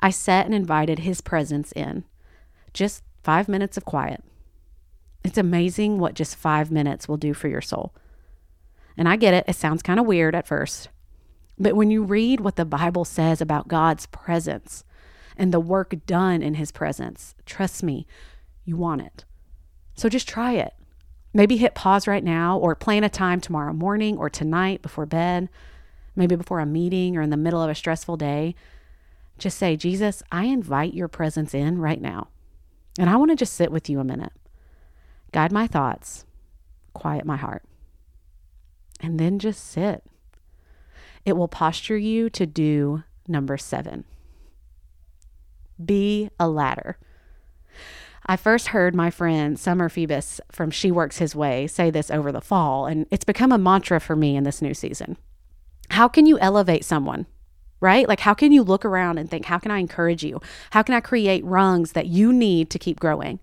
I 0.00 0.10
sat 0.10 0.44
and 0.44 0.54
invited 0.54 1.00
his 1.00 1.22
presence 1.22 1.72
in. 1.72 2.04
Just 2.74 3.02
five 3.22 3.48
minutes 3.48 3.78
of 3.78 3.86
quiet. 3.86 4.22
It's 5.24 5.38
amazing 5.38 5.98
what 5.98 6.14
just 6.14 6.36
five 6.36 6.70
minutes 6.70 7.08
will 7.08 7.16
do 7.16 7.32
for 7.32 7.48
your 7.48 7.62
soul. 7.62 7.94
And 8.96 9.08
I 9.08 9.16
get 9.16 9.34
it, 9.34 9.44
it 9.48 9.56
sounds 9.56 9.82
kind 9.82 9.98
of 9.98 10.06
weird 10.06 10.34
at 10.34 10.46
first. 10.46 10.90
But 11.58 11.74
when 11.74 11.90
you 11.90 12.04
read 12.04 12.40
what 12.40 12.56
the 12.56 12.64
Bible 12.64 13.04
says 13.04 13.40
about 13.40 13.68
God's 13.68 14.06
presence 14.06 14.84
and 15.36 15.52
the 15.52 15.60
work 15.60 15.94
done 16.06 16.42
in 16.42 16.54
his 16.54 16.70
presence, 16.70 17.34
trust 17.46 17.82
me, 17.82 18.06
you 18.64 18.76
want 18.76 19.00
it. 19.00 19.24
So 19.94 20.08
just 20.08 20.28
try 20.28 20.52
it. 20.52 20.74
Maybe 21.32 21.56
hit 21.56 21.74
pause 21.74 22.06
right 22.06 22.22
now 22.22 22.58
or 22.58 22.74
plan 22.74 23.02
a 23.02 23.08
time 23.08 23.40
tomorrow 23.40 23.72
morning 23.72 24.18
or 24.18 24.28
tonight 24.28 24.82
before 24.82 25.06
bed, 25.06 25.48
maybe 26.14 26.36
before 26.36 26.60
a 26.60 26.66
meeting 26.66 27.16
or 27.16 27.22
in 27.22 27.30
the 27.30 27.36
middle 27.36 27.62
of 27.62 27.70
a 27.70 27.74
stressful 27.74 28.16
day. 28.16 28.54
Just 29.38 29.58
say, 29.58 29.74
Jesus, 29.74 30.22
I 30.30 30.44
invite 30.44 30.94
your 30.94 31.08
presence 31.08 31.54
in 31.54 31.78
right 31.78 32.00
now. 32.00 32.28
And 32.98 33.10
I 33.10 33.16
want 33.16 33.32
to 33.32 33.36
just 33.36 33.54
sit 33.54 33.72
with 33.72 33.90
you 33.90 33.98
a 33.98 34.04
minute 34.04 34.32
guide 35.34 35.50
my 35.50 35.66
thoughts, 35.66 36.24
quiet 36.92 37.26
my 37.26 37.36
heart, 37.36 37.64
and 39.00 39.18
then 39.18 39.40
just 39.40 39.66
sit. 39.68 40.04
it 41.24 41.36
will 41.36 41.48
posture 41.48 41.96
you 41.98 42.30
to 42.30 42.46
do 42.46 43.02
number 43.26 43.56
seven 43.56 44.04
be 45.84 46.30
a 46.38 46.48
ladder. 46.48 46.96
I 48.26 48.36
first 48.36 48.68
heard 48.68 48.94
my 48.94 49.10
friend 49.10 49.58
Summer 49.58 49.88
Phoebus 49.88 50.40
from 50.52 50.70
She 50.70 50.92
Works 50.92 51.18
His 51.18 51.34
Way 51.34 51.66
say 51.66 51.90
this 51.90 52.12
over 52.12 52.30
the 52.30 52.40
fall, 52.40 52.86
and 52.86 53.06
it's 53.10 53.24
become 53.24 53.50
a 53.50 53.58
mantra 53.58 53.98
for 53.98 54.14
me 54.14 54.36
in 54.36 54.44
this 54.44 54.62
new 54.62 54.72
season. 54.72 55.16
How 55.90 56.06
can 56.06 56.26
you 56.26 56.38
elevate 56.38 56.84
someone? 56.84 57.26
Right? 57.80 58.06
Like, 58.06 58.20
how 58.20 58.34
can 58.34 58.52
you 58.52 58.62
look 58.62 58.84
around 58.84 59.18
and 59.18 59.28
think, 59.28 59.46
how 59.46 59.58
can 59.58 59.72
I 59.72 59.78
encourage 59.78 60.22
you? 60.22 60.40
How 60.70 60.82
can 60.84 60.94
I 60.94 61.00
create 61.00 61.44
rungs 61.44 61.90
that 61.92 62.06
you 62.06 62.32
need 62.32 62.70
to 62.70 62.78
keep 62.78 63.00
growing? 63.00 63.40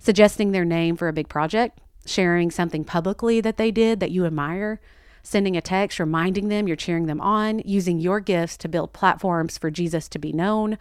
Suggesting 0.00 0.50
their 0.50 0.64
name 0.64 0.96
for 0.96 1.08
a 1.08 1.12
big 1.12 1.28
project, 1.28 1.78
sharing 2.06 2.50
something 2.50 2.84
publicly 2.84 3.40
that 3.42 3.58
they 3.58 3.70
did 3.70 4.00
that 4.00 4.10
you 4.10 4.24
admire, 4.24 4.80
sending 5.22 5.56
a 5.56 5.60
text 5.60 6.00
reminding 6.00 6.48
them 6.48 6.66
you're 6.66 6.74
cheering 6.74 7.04
them 7.04 7.20
on, 7.20 7.60
using 7.66 8.00
your 8.00 8.18
gifts 8.18 8.56
to 8.56 8.68
build 8.68 8.94
platforms 8.94 9.58
for 9.58 9.70
Jesus 9.70 10.08
to 10.08 10.18
be 10.18 10.32
known. 10.32 10.78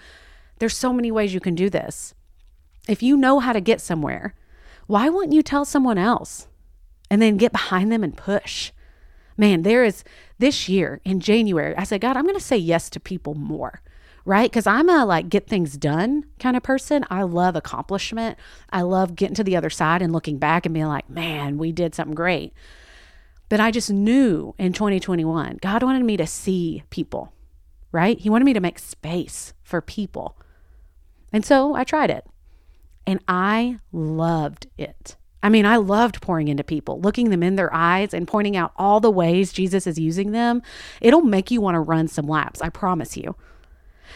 There's 0.59 0.75
so 0.75 0.93
many 0.93 1.11
ways 1.11 1.33
you 1.33 1.41
can 1.41 1.53
do 1.53 1.69
this. 1.69 2.15
If 2.87 3.03
you 3.03 3.17
know 3.17 3.39
how 3.39 3.51
to 3.51 3.61
get 3.61 3.81
somewhere, 3.81 4.33
why 4.87 5.09
wouldn't 5.09 5.33
you 5.33 5.43
tell 5.43 5.65
someone 5.65 5.97
else 5.97 6.47
and 7.11 7.21
then 7.21 7.35
get 7.37 7.51
behind 7.51 7.91
them 7.91 8.03
and 8.03 8.15
push? 8.15 8.71
Man, 9.37 9.63
there 9.63 9.83
is 9.83 10.03
this 10.37 10.69
year 10.69 11.01
in 11.03 11.19
January, 11.19 11.75
I 11.77 11.83
said, 11.83 12.01
God, 12.01 12.15
I'm 12.15 12.23
going 12.23 12.35
to 12.35 12.41
say 12.41 12.57
yes 12.57 12.89
to 12.91 12.99
people 12.99 13.35
more, 13.35 13.81
right? 14.29 14.51
Because 14.51 14.67
I'm 14.67 14.89
a 14.89 15.07
like 15.07 15.27
get 15.27 15.47
things 15.47 15.75
done 15.75 16.23
kind 16.39 16.55
of 16.55 16.61
person. 16.61 17.03
I 17.09 17.23
love 17.23 17.55
accomplishment. 17.55 18.37
I 18.69 18.83
love 18.83 19.15
getting 19.15 19.33
to 19.33 19.43
the 19.43 19.55
other 19.55 19.71
side 19.71 20.03
and 20.03 20.13
looking 20.13 20.37
back 20.37 20.67
and 20.67 20.73
being 20.73 20.85
like, 20.85 21.09
man, 21.09 21.57
we 21.57 21.71
did 21.71 21.95
something 21.95 22.13
great. 22.13 22.53
But 23.49 23.59
I 23.59 23.71
just 23.71 23.89
knew 23.89 24.53
in 24.59 24.71
2021, 24.71 25.57
God 25.63 25.81
wanted 25.81 26.05
me 26.05 26.15
to 26.15 26.27
see 26.27 26.83
people, 26.91 27.33
right? 27.91 28.19
He 28.19 28.29
wanted 28.29 28.45
me 28.45 28.53
to 28.53 28.59
make 28.59 28.77
space 28.77 29.53
for 29.63 29.81
people. 29.81 30.37
And 31.33 31.43
so 31.43 31.73
I 31.73 31.83
tried 31.83 32.11
it. 32.11 32.27
And 33.07 33.21
I 33.27 33.79
loved 33.91 34.67
it. 34.77 35.15
I 35.41 35.49
mean, 35.49 35.65
I 35.65 35.77
loved 35.77 36.21
pouring 36.21 36.49
into 36.49 36.63
people, 36.63 37.01
looking 37.01 37.31
them 37.31 37.41
in 37.41 37.55
their 37.55 37.73
eyes 37.73 38.13
and 38.13 38.27
pointing 38.27 38.55
out 38.55 38.73
all 38.75 38.99
the 38.99 39.09
ways 39.09 39.51
Jesus 39.51 39.87
is 39.87 39.97
using 39.97 40.33
them. 40.33 40.61
It'll 41.01 41.21
make 41.21 41.49
you 41.49 41.61
want 41.61 41.73
to 41.73 41.79
run 41.79 42.07
some 42.07 42.27
laps, 42.27 42.61
I 42.61 42.69
promise 42.69 43.17
you. 43.17 43.35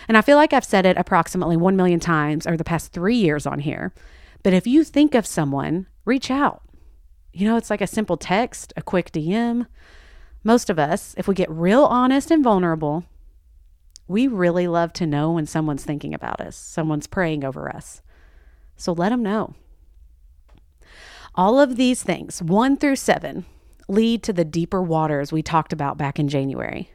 And 0.08 0.18
I 0.18 0.22
feel 0.22 0.38
like 0.38 0.54
I've 0.54 0.66
said 0.66 0.86
it 0.86 0.98
approximately 0.98 1.58
1 1.58 1.76
million 1.76 2.00
times 2.00 2.46
over 2.46 2.58
the 2.58 2.64
past 2.64 2.92
three 2.92 3.16
years 3.16 3.46
on 3.46 3.60
here. 3.60 3.94
But 4.44 4.54
if 4.54 4.68
you 4.68 4.84
think 4.84 5.16
of 5.16 5.26
someone, 5.26 5.88
reach 6.06 6.30
out. 6.30 6.62
You 7.32 7.48
know, 7.48 7.58
it's 7.58 7.70
like 7.70 7.82
a 7.82 7.88
simple 7.88 8.18
text, 8.18 8.74
a 8.76 8.82
quick 8.82 9.12
DM. 9.12 9.66
Most 10.44 10.70
of 10.70 10.78
us, 10.78 11.16
if 11.18 11.28
we 11.28 11.36
get 11.36 11.50
real 11.50 11.86
honest 11.86 12.30
and 12.30 12.44
vulnerable, 12.44 13.06
we 14.08 14.28
really 14.28 14.68
love 14.68 14.94
to 14.94 15.08
know 15.08 15.32
when 15.32 15.46
someone's 15.46 15.86
thinking 15.86 16.14
about 16.14 16.42
us, 16.42 16.56
someone's 16.56 17.08
praying 17.08 17.44
over 17.44 17.74
us. 17.74 18.02
So 18.76 18.92
let 18.92 19.10
them 19.10 19.24
know. 19.24 19.56
All 21.36 21.60
of 21.60 21.78
these 21.78 22.04
things, 22.04 22.42
one 22.44 22.78
through 22.78 22.98
seven, 22.98 23.46
lead 23.88 24.22
to 24.24 24.34
the 24.34 24.46
deeper 24.46 24.82
waters 24.82 25.32
we 25.32 25.42
talked 25.42 25.74
about 25.74 25.98
back 25.98 26.20
in 26.20 26.28
January. 26.28 26.92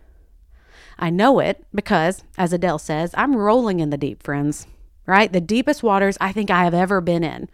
I 0.98 1.10
know 1.10 1.38
it 1.38 1.64
because, 1.74 2.24
as 2.36 2.52
Adele 2.52 2.78
says, 2.78 3.14
I'm 3.16 3.36
rolling 3.36 3.80
in 3.80 3.90
the 3.90 3.96
deep, 3.96 4.22
friends, 4.22 4.66
right? 5.06 5.32
The 5.32 5.40
deepest 5.40 5.82
waters 5.82 6.18
I 6.20 6.32
think 6.32 6.50
I 6.50 6.64
have 6.64 6.74
ever 6.74 7.00
been 7.00 7.22
in. 7.22 7.48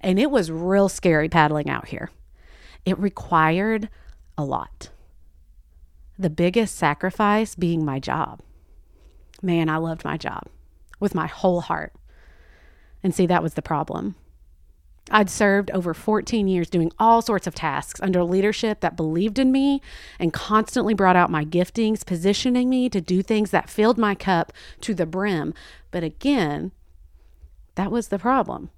And 0.00 0.18
it 0.18 0.30
was 0.30 0.50
real 0.50 0.88
scary 0.88 1.28
paddling 1.28 1.68
out 1.68 1.88
here. 1.88 2.10
It 2.84 2.98
required 2.98 3.88
a 4.36 4.44
lot. 4.44 4.90
The 6.18 6.30
biggest 6.30 6.76
sacrifice 6.76 7.54
being 7.54 7.84
my 7.84 7.98
job. 7.98 8.40
Man, 9.42 9.68
I 9.68 9.78
loved 9.78 10.04
my 10.04 10.16
job 10.16 10.44
with 11.00 11.14
my 11.14 11.26
whole 11.26 11.62
heart. 11.62 11.92
And 13.02 13.14
see, 13.14 13.26
that 13.26 13.42
was 13.42 13.54
the 13.54 13.62
problem. 13.62 14.14
I'd 15.10 15.28
served 15.28 15.70
over 15.72 15.92
14 15.92 16.48
years 16.48 16.70
doing 16.70 16.90
all 16.98 17.20
sorts 17.20 17.46
of 17.46 17.54
tasks 17.54 18.00
under 18.00 18.24
leadership 18.24 18.80
that 18.80 18.96
believed 18.96 19.38
in 19.38 19.52
me 19.52 19.82
and 20.18 20.32
constantly 20.32 20.94
brought 20.94 21.16
out 21.16 21.30
my 21.30 21.44
giftings, 21.44 22.06
positioning 22.06 22.70
me 22.70 22.88
to 22.88 23.00
do 23.00 23.22
things 23.22 23.50
that 23.50 23.68
filled 23.68 23.98
my 23.98 24.14
cup 24.14 24.52
to 24.80 24.94
the 24.94 25.04
brim. 25.04 25.52
But 25.90 26.04
again, 26.04 26.72
that 27.74 27.90
was 27.90 28.08
the 28.08 28.18
problem. 28.18 28.70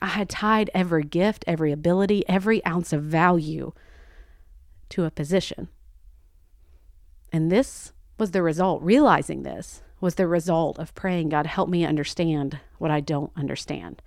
I 0.00 0.08
had 0.08 0.28
tied 0.28 0.70
every 0.74 1.04
gift, 1.04 1.44
every 1.48 1.72
ability, 1.72 2.22
every 2.28 2.64
ounce 2.64 2.92
of 2.92 3.02
value 3.02 3.72
to 4.90 5.04
a 5.04 5.10
position. 5.10 5.68
And 7.32 7.50
this 7.50 7.92
was 8.18 8.30
the 8.30 8.42
result. 8.42 8.82
Realizing 8.82 9.42
this 9.42 9.82
was 10.00 10.14
the 10.14 10.28
result 10.28 10.78
of 10.78 10.94
praying, 10.94 11.30
God, 11.30 11.46
help 11.46 11.68
me 11.68 11.84
understand 11.84 12.60
what 12.78 12.90
I 12.90 13.00
don't 13.00 13.32
understand. 13.34 14.02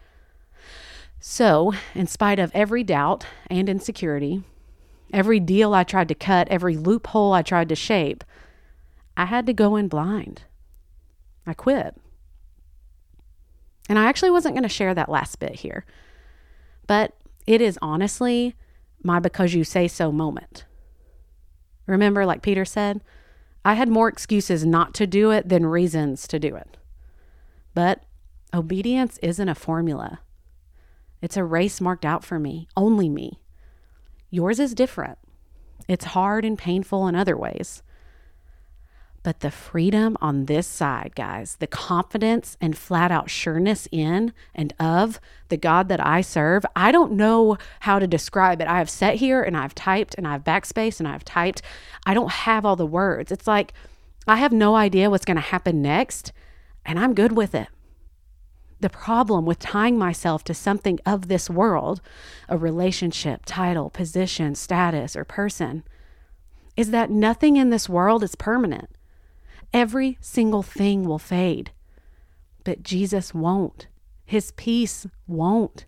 So, 1.20 1.74
in 1.94 2.08
spite 2.08 2.40
of 2.40 2.52
every 2.54 2.84
doubt 2.84 3.26
and 3.50 3.68
insecurity, 3.68 4.44
every 5.12 5.40
deal 5.40 5.74
I 5.74 5.84
tried 5.84 6.08
to 6.08 6.16
cut, 6.16 6.48
every 6.48 6.78
loophole 6.78 7.34
I 7.34 7.42
tried 7.42 7.70
to 7.70 7.76
shape, 7.76 8.24
I 9.18 9.26
had 9.26 9.46
to 9.48 9.54
go 9.54 9.76
in 9.76 9.90
blind. 9.90 10.44
I 11.46 11.54
quit. 11.54 11.96
And 13.90 14.00
I 14.00 14.06
actually 14.06 14.32
wasn't 14.32 14.56
going 14.56 14.64
to 14.64 14.70
share 14.70 14.94
that 14.94 15.10
last 15.10 15.40
bit 15.40 15.56
here, 15.56 15.86
but 16.88 17.18
it 17.46 17.60
is 17.60 17.80
honestly 17.82 18.56
my 19.04 19.20
because 19.20 19.54
you 19.54 19.64
say 19.64 19.88
so 19.88 20.12
moment. 20.12 20.66
Remember, 21.86 22.26
like 22.26 22.44
Peter 22.44 22.66
said, 22.66 23.02
I 23.66 23.74
had 23.74 23.90
more 23.90 24.08
excuses 24.08 24.66
not 24.66 24.94
to 24.96 25.08
do 25.08 25.32
it 25.32 25.50
than 25.50 25.66
reasons 25.66 26.28
to 26.28 26.40
do 26.40 26.56
it. 26.56 26.78
But 27.74 28.04
obedience 28.54 29.18
isn't 29.24 29.50
a 29.50 29.56
formula, 29.56 30.20
it's 31.22 31.38
a 31.38 31.44
race 31.44 31.82
marked 31.82 32.06
out 32.06 32.24
for 32.24 32.40
me, 32.40 32.68
only 32.76 33.10
me. 33.10 33.40
Yours 34.30 34.60
is 34.60 34.74
different. 34.74 35.18
It's 35.88 36.06
hard 36.06 36.46
and 36.46 36.58
painful 36.58 37.08
in 37.08 37.16
other 37.16 37.36
ways. 37.36 37.82
But 39.22 39.42
the 39.42 39.52
freedom 39.52 40.16
on 40.22 40.46
this 40.46 40.66
side, 40.66 41.14
guys, 41.16 41.58
the 41.60 41.68
confidence 41.68 42.56
and 42.62 42.78
flat 42.78 43.12
out 43.12 43.30
sureness 43.30 43.88
in 43.92 44.34
and 44.56 44.74
of 44.80 45.20
the 45.50 45.58
God 45.58 45.90
that 45.90 46.06
I 46.06 46.22
serve, 46.22 46.66
I 46.76 46.92
don't 46.92 47.14
know 47.14 47.58
how 47.82 48.00
to 48.00 48.08
describe 48.08 48.62
it. 48.62 48.68
I 48.68 48.78
have 48.78 48.90
sat 48.90 49.16
here 49.16 49.42
and 49.42 49.58
I've 49.58 49.76
typed 49.76 50.16
and 50.16 50.26
I've 50.26 50.46
backspace 50.46 51.00
and 51.00 51.08
I've 51.08 51.26
typed. 51.26 51.62
I 52.06 52.14
don't 52.14 52.32
have 52.32 52.66
all 52.66 52.78
the 52.78 52.86
words. 52.86 53.32
It's 53.32 53.48
like 53.48 53.74
I 54.26 54.38
have 54.38 54.54
no 54.54 54.76
idea 54.76 55.10
what's 55.10 55.26
going 55.26 55.36
to 55.36 55.42
happen 55.42 55.82
next, 55.82 56.32
and 56.86 57.00
I'm 57.00 57.14
good 57.14 57.34
with 57.34 57.56
it. 57.56 57.68
The 58.82 58.90
problem 58.90 59.46
with 59.46 59.60
tying 59.60 59.98
myself 59.98 60.44
to 60.46 60.54
something 60.54 61.00
of 61.06 61.28
this 61.28 61.50
world, 61.50 62.02
a 62.48 62.58
relationship, 62.58 63.42
title, 63.46 63.90
position, 63.90 64.56
status, 64.56 65.16
or 65.16 65.26
person, 65.26 65.84
is 66.78 66.92
that 66.92 67.12
nothing 67.12 67.58
in 67.58 67.72
this 67.72 67.90
world 67.90 68.24
is 68.24 68.36
permanent. 68.36 68.90
Every 69.74 70.18
single 70.22 70.64
thing 70.64 71.04
will 71.04 71.20
fade, 71.20 71.72
but 72.64 72.84
Jesus 72.84 73.34
won't. 73.34 73.88
His 74.26 74.52
peace 74.52 75.06
won't. 75.28 75.86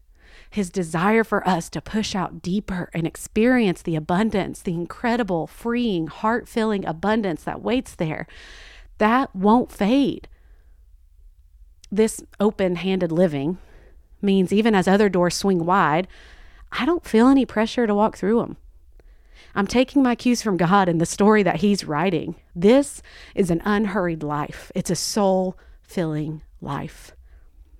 His 0.49 0.69
desire 0.69 1.23
for 1.23 1.47
us 1.47 1.69
to 1.69 1.81
push 1.81 2.13
out 2.13 2.41
deeper 2.41 2.89
and 2.93 3.07
experience 3.07 3.81
the 3.81 3.95
abundance, 3.95 4.61
the 4.61 4.73
incredible, 4.73 5.47
freeing, 5.47 6.07
heart 6.07 6.49
filling 6.49 6.85
abundance 6.85 7.43
that 7.43 7.61
waits 7.61 7.95
there, 7.95 8.27
that 8.97 9.33
won't 9.33 9.71
fade. 9.71 10.27
This 11.91 12.23
open 12.39 12.77
handed 12.77 13.11
living 13.11 13.57
means 14.21 14.53
even 14.53 14.75
as 14.75 14.87
other 14.87 15.09
doors 15.09 15.35
swing 15.35 15.65
wide, 15.65 16.07
I 16.71 16.85
don't 16.85 17.05
feel 17.05 17.27
any 17.27 17.45
pressure 17.45 17.85
to 17.85 17.95
walk 17.95 18.17
through 18.17 18.39
them. 18.39 18.57
I'm 19.53 19.67
taking 19.67 20.01
my 20.01 20.15
cues 20.15 20.41
from 20.41 20.57
God 20.57 20.87
and 20.87 21.01
the 21.01 21.05
story 21.05 21.43
that 21.43 21.57
He's 21.57 21.83
writing. 21.83 22.35
This 22.55 23.01
is 23.35 23.49
an 23.51 23.61
unhurried 23.65 24.23
life, 24.23 24.71
it's 24.75 24.89
a 24.89 24.95
soul 24.95 25.57
filling 25.81 26.41
life. 26.61 27.11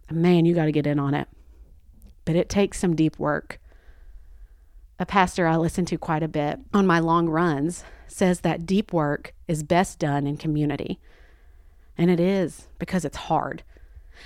Man, 0.10 0.46
you 0.46 0.54
got 0.54 0.66
to 0.66 0.74
get 0.74 0.88
in 0.88 1.00
on 1.00 1.14
it. 1.14 1.30
But 2.26 2.36
it 2.36 2.50
takes 2.50 2.80
some 2.80 2.96
deep 2.96 3.18
work. 3.18 3.62
A 5.00 5.06
pastor 5.06 5.48
I 5.48 5.56
listen 5.56 5.86
to 5.86 5.98
quite 5.98 6.22
a 6.22 6.28
bit 6.28 6.60
on 6.74 6.86
my 6.86 7.00
long 7.00 7.30
runs 7.30 7.86
says 8.08 8.42
that 8.42 8.66
deep 8.66 8.92
work 8.92 9.34
is 9.48 9.64
best 9.64 10.00
done 10.00 10.28
in 10.28 10.36
community. 10.36 11.00
And 11.98 12.12
it 12.12 12.20
is 12.20 12.68
because 12.78 13.06
it's 13.06 13.18
hard. 13.18 13.64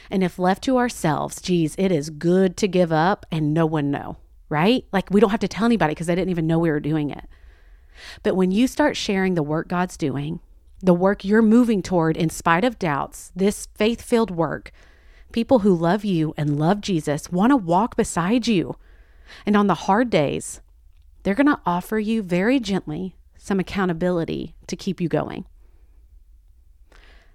And 0.09 0.23
if 0.23 0.39
left 0.39 0.63
to 0.63 0.77
ourselves, 0.77 1.41
geez, 1.41 1.75
it 1.77 1.91
is 1.91 2.09
good 2.09 2.57
to 2.57 2.67
give 2.67 2.91
up 2.91 3.25
and 3.31 3.53
no 3.53 3.65
one 3.65 3.91
know 3.91 4.17
right? 4.49 4.85
Like 4.91 5.09
we 5.09 5.19
don't 5.19 5.31
have 5.31 5.39
to 5.41 5.47
tell 5.47 5.65
anybody 5.65 5.91
because 5.91 6.07
they 6.07 6.15
didn't 6.15 6.29
even 6.29 6.47
know 6.47 6.59
we 6.59 6.69
were 6.69 6.79
doing 6.79 7.09
it. 7.09 7.25
But 8.23 8.35
when 8.35 8.51
you 8.51 8.67
start 8.67 8.97
sharing 8.97 9.35
the 9.35 9.43
work 9.43 9.67
God's 9.67 9.97
doing, 9.97 10.39
the 10.81 10.93
work 10.93 11.23
you're 11.23 11.41
moving 11.41 11.81
toward 11.81 12.17
in 12.17 12.29
spite 12.29 12.63
of 12.63 12.77
doubts, 12.77 13.31
this 13.35 13.67
faith 13.75 14.01
filled 14.01 14.31
work, 14.31 14.71
people 15.31 15.59
who 15.59 15.73
love 15.73 16.05
you 16.05 16.33
and 16.37 16.59
love 16.59 16.81
Jesus 16.81 17.31
want 17.31 17.51
to 17.51 17.57
walk 17.57 17.95
beside 17.95 18.47
you. 18.47 18.75
And 19.45 19.55
on 19.55 19.67
the 19.67 19.75
hard 19.75 20.09
days, 20.09 20.61
they're 21.23 21.33
going 21.33 21.47
to 21.47 21.61
offer 21.65 21.97
you 21.97 22.21
very 22.21 22.59
gently 22.59 23.15
some 23.37 23.59
accountability 23.59 24.55
to 24.67 24.75
keep 24.75 25.01
you 25.01 25.07
going. 25.07 25.45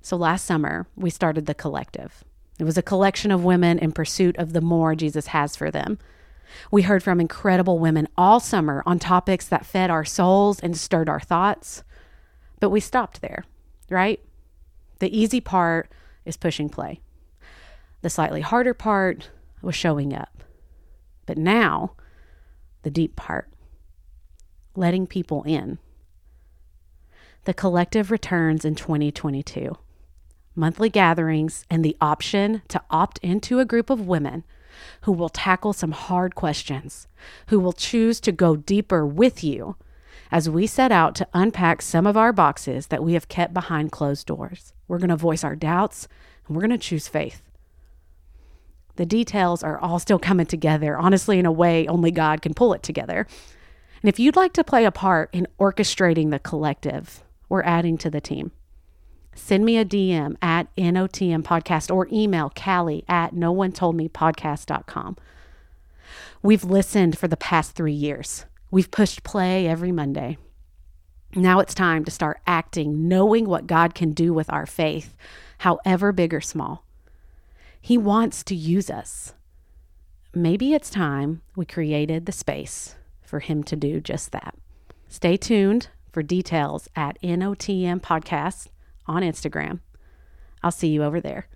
So 0.03 0.17
last 0.17 0.47
summer, 0.47 0.87
we 0.97 1.11
started 1.11 1.47
the 1.47 1.55
collective. 1.55 2.25
It 2.61 2.65
was 2.65 2.77
a 2.77 2.83
collection 2.83 3.31
of 3.31 3.43
women 3.43 3.79
in 3.79 3.93
pursuit 3.93 4.37
of 4.37 4.53
the 4.53 4.61
more 4.61 4.95
Jesus 4.95 5.29
has 5.29 5.57
for 5.57 5.71
them. 5.71 5.99
We 6.71 6.83
heard 6.83 7.03
from 7.03 7.21
incredible 7.21 7.79
women 7.79 8.07
all 8.19 8.39
summer 8.39 8.83
on 8.85 8.99
topics 8.99 9.47
that 9.49 9.65
fed 9.65 9.89
our 9.89 10.05
souls 10.05 10.61
and 10.61 10.77
stirred 10.77 11.09
our 11.09 11.21
thoughts. 11.21 11.83
But 12.59 12.71
we 12.71 12.81
stopped 12.81 13.23
there, 13.23 13.45
right? 13.89 14.21
The 14.99 15.17
easy 15.17 15.41
part 15.41 15.91
is 16.27 16.37
pushing 16.37 16.69
play. 16.69 17.01
The 18.03 18.11
slightly 18.11 18.43
harder 18.43 18.75
part 18.75 19.31
was 19.63 19.75
showing 19.75 20.15
up. 20.15 20.43
But 21.25 21.39
now, 21.39 21.93
the 22.83 22.91
deep 22.91 23.17
part 23.17 23.49
letting 24.77 25.07
people 25.07 25.43
in. 25.45 25.79
The 27.45 27.55
collective 27.55 28.11
returns 28.11 28.65
in 28.65 28.75
2022. 28.75 29.77
Monthly 30.55 30.89
gatherings 30.89 31.65
and 31.71 31.85
the 31.85 31.97
option 32.01 32.63
to 32.69 32.83
opt 32.91 33.19
into 33.19 33.59
a 33.59 33.65
group 33.65 33.89
of 33.89 34.07
women 34.07 34.45
who 35.03 35.13
will 35.13 35.29
tackle 35.29 35.73
some 35.73 35.93
hard 35.93 36.35
questions, 36.35 37.07
who 37.49 37.61
will 37.61 37.73
choose 37.73 38.21
to 38.21 38.33
go 38.33 38.57
deeper 38.57 39.07
with 39.07 39.45
you 39.45 39.77
as 40.31 40.49
we 40.49 40.67
set 40.67 40.93
out 40.93 41.15
to 41.17 41.29
unpack 41.35 41.83
some 41.83 42.07
of 42.07 42.17
our 42.17 42.33
boxes 42.33 42.89
that 42.89 43.03
we 43.03 43.15
have 43.15 43.29
kept 43.29 43.53
behind 43.53 43.93
closed 43.93 44.27
doors. 44.27 44.73
We're 44.89 44.99
going 44.99 45.11
to 45.11 45.17
voice 45.17 45.45
our 45.45 45.57
doubts 45.57 46.09
and 46.47 46.57
we're 46.57 46.63
going 46.63 46.71
to 46.71 46.79
choose 46.79 47.09
faith. 47.09 47.43
The 48.97 49.07
details 49.07 49.63
are 49.63 49.79
all 49.79 49.99
still 49.99 50.19
coming 50.19 50.47
together, 50.47 50.97
honestly, 50.99 51.39
in 51.39 51.47
a 51.47 51.53
way 51.53 51.87
only 51.87 52.11
God 52.11 52.43
can 52.43 52.55
pull 52.55 52.75
it 52.75 52.83
together. 52.83 53.27
And 54.03 54.09
if 54.09 54.19
you'd 54.19 54.37
like 54.37 54.53
to 54.55 54.65
play 54.65 54.85
a 54.85 54.91
part 54.91 55.31
in 55.33 55.47
orchestrating 55.59 56.31
the 56.31 56.39
collective, 56.39 57.23
we're 57.49 57.63
adding 57.63 57.99
to 57.99 58.11
the 58.11 58.21
team. 58.21 58.53
Send 59.35 59.65
me 59.65 59.79
a 59.79 59.85
DM 59.85 60.37
at 60.43 60.75
NOTM 60.77 61.43
podcast 61.43 61.95
or 61.95 62.09
email 62.13 62.51
Callie 62.51 63.05
at 63.09 63.33
no 63.33 63.53
one 63.53 63.73
told 63.73 63.97
me 63.97 64.09
podcast.com. 64.09 65.17
We've 66.43 66.65
listened 66.65 67.19
for 67.19 67.29
the 67.29 67.37
past 67.37 67.73
three 67.73 67.93
years. 67.93 68.47
We've 68.71 68.91
pushed 68.91 69.23
play 69.23 69.67
every 69.67 69.93
Monday. 69.93 70.39
Now 71.35 71.61
it's 71.61 71.75
time 71.75 72.05
to 72.05 72.11
start 72.11 72.41
acting, 72.47 73.07
knowing 73.07 73.47
what 73.47 73.67
God 73.69 73.95
can 73.95 74.13
do 74.13 74.33
with 74.33 74.51
our 74.53 74.67
faith, 74.67 75.15
however 75.59 76.13
big 76.13 76.35
or 76.35 76.41
small. 76.41 76.85
He 77.81 77.97
wants 77.97 78.43
to 78.45 78.55
use 78.55 78.91
us. 78.91 79.35
Maybe 80.35 80.75
it's 80.75 80.91
time 80.91 81.43
we 81.57 81.65
created 81.65 82.27
the 82.27 82.33
space 82.33 82.97
for 83.23 83.41
Him 83.41 83.63
to 83.65 83.77
do 83.77 84.01
just 84.01 84.33
that. 84.33 84.55
Stay 85.09 85.37
tuned 85.37 85.89
for 86.13 86.23
details 86.23 86.89
at 86.97 87.21
NOTM 87.23 88.01
Podcast 88.01 88.69
on 89.11 89.23
Instagram. 89.23 89.81
I'll 90.63 90.71
see 90.71 90.89
you 90.89 91.03
over 91.03 91.21
there. 91.21 91.49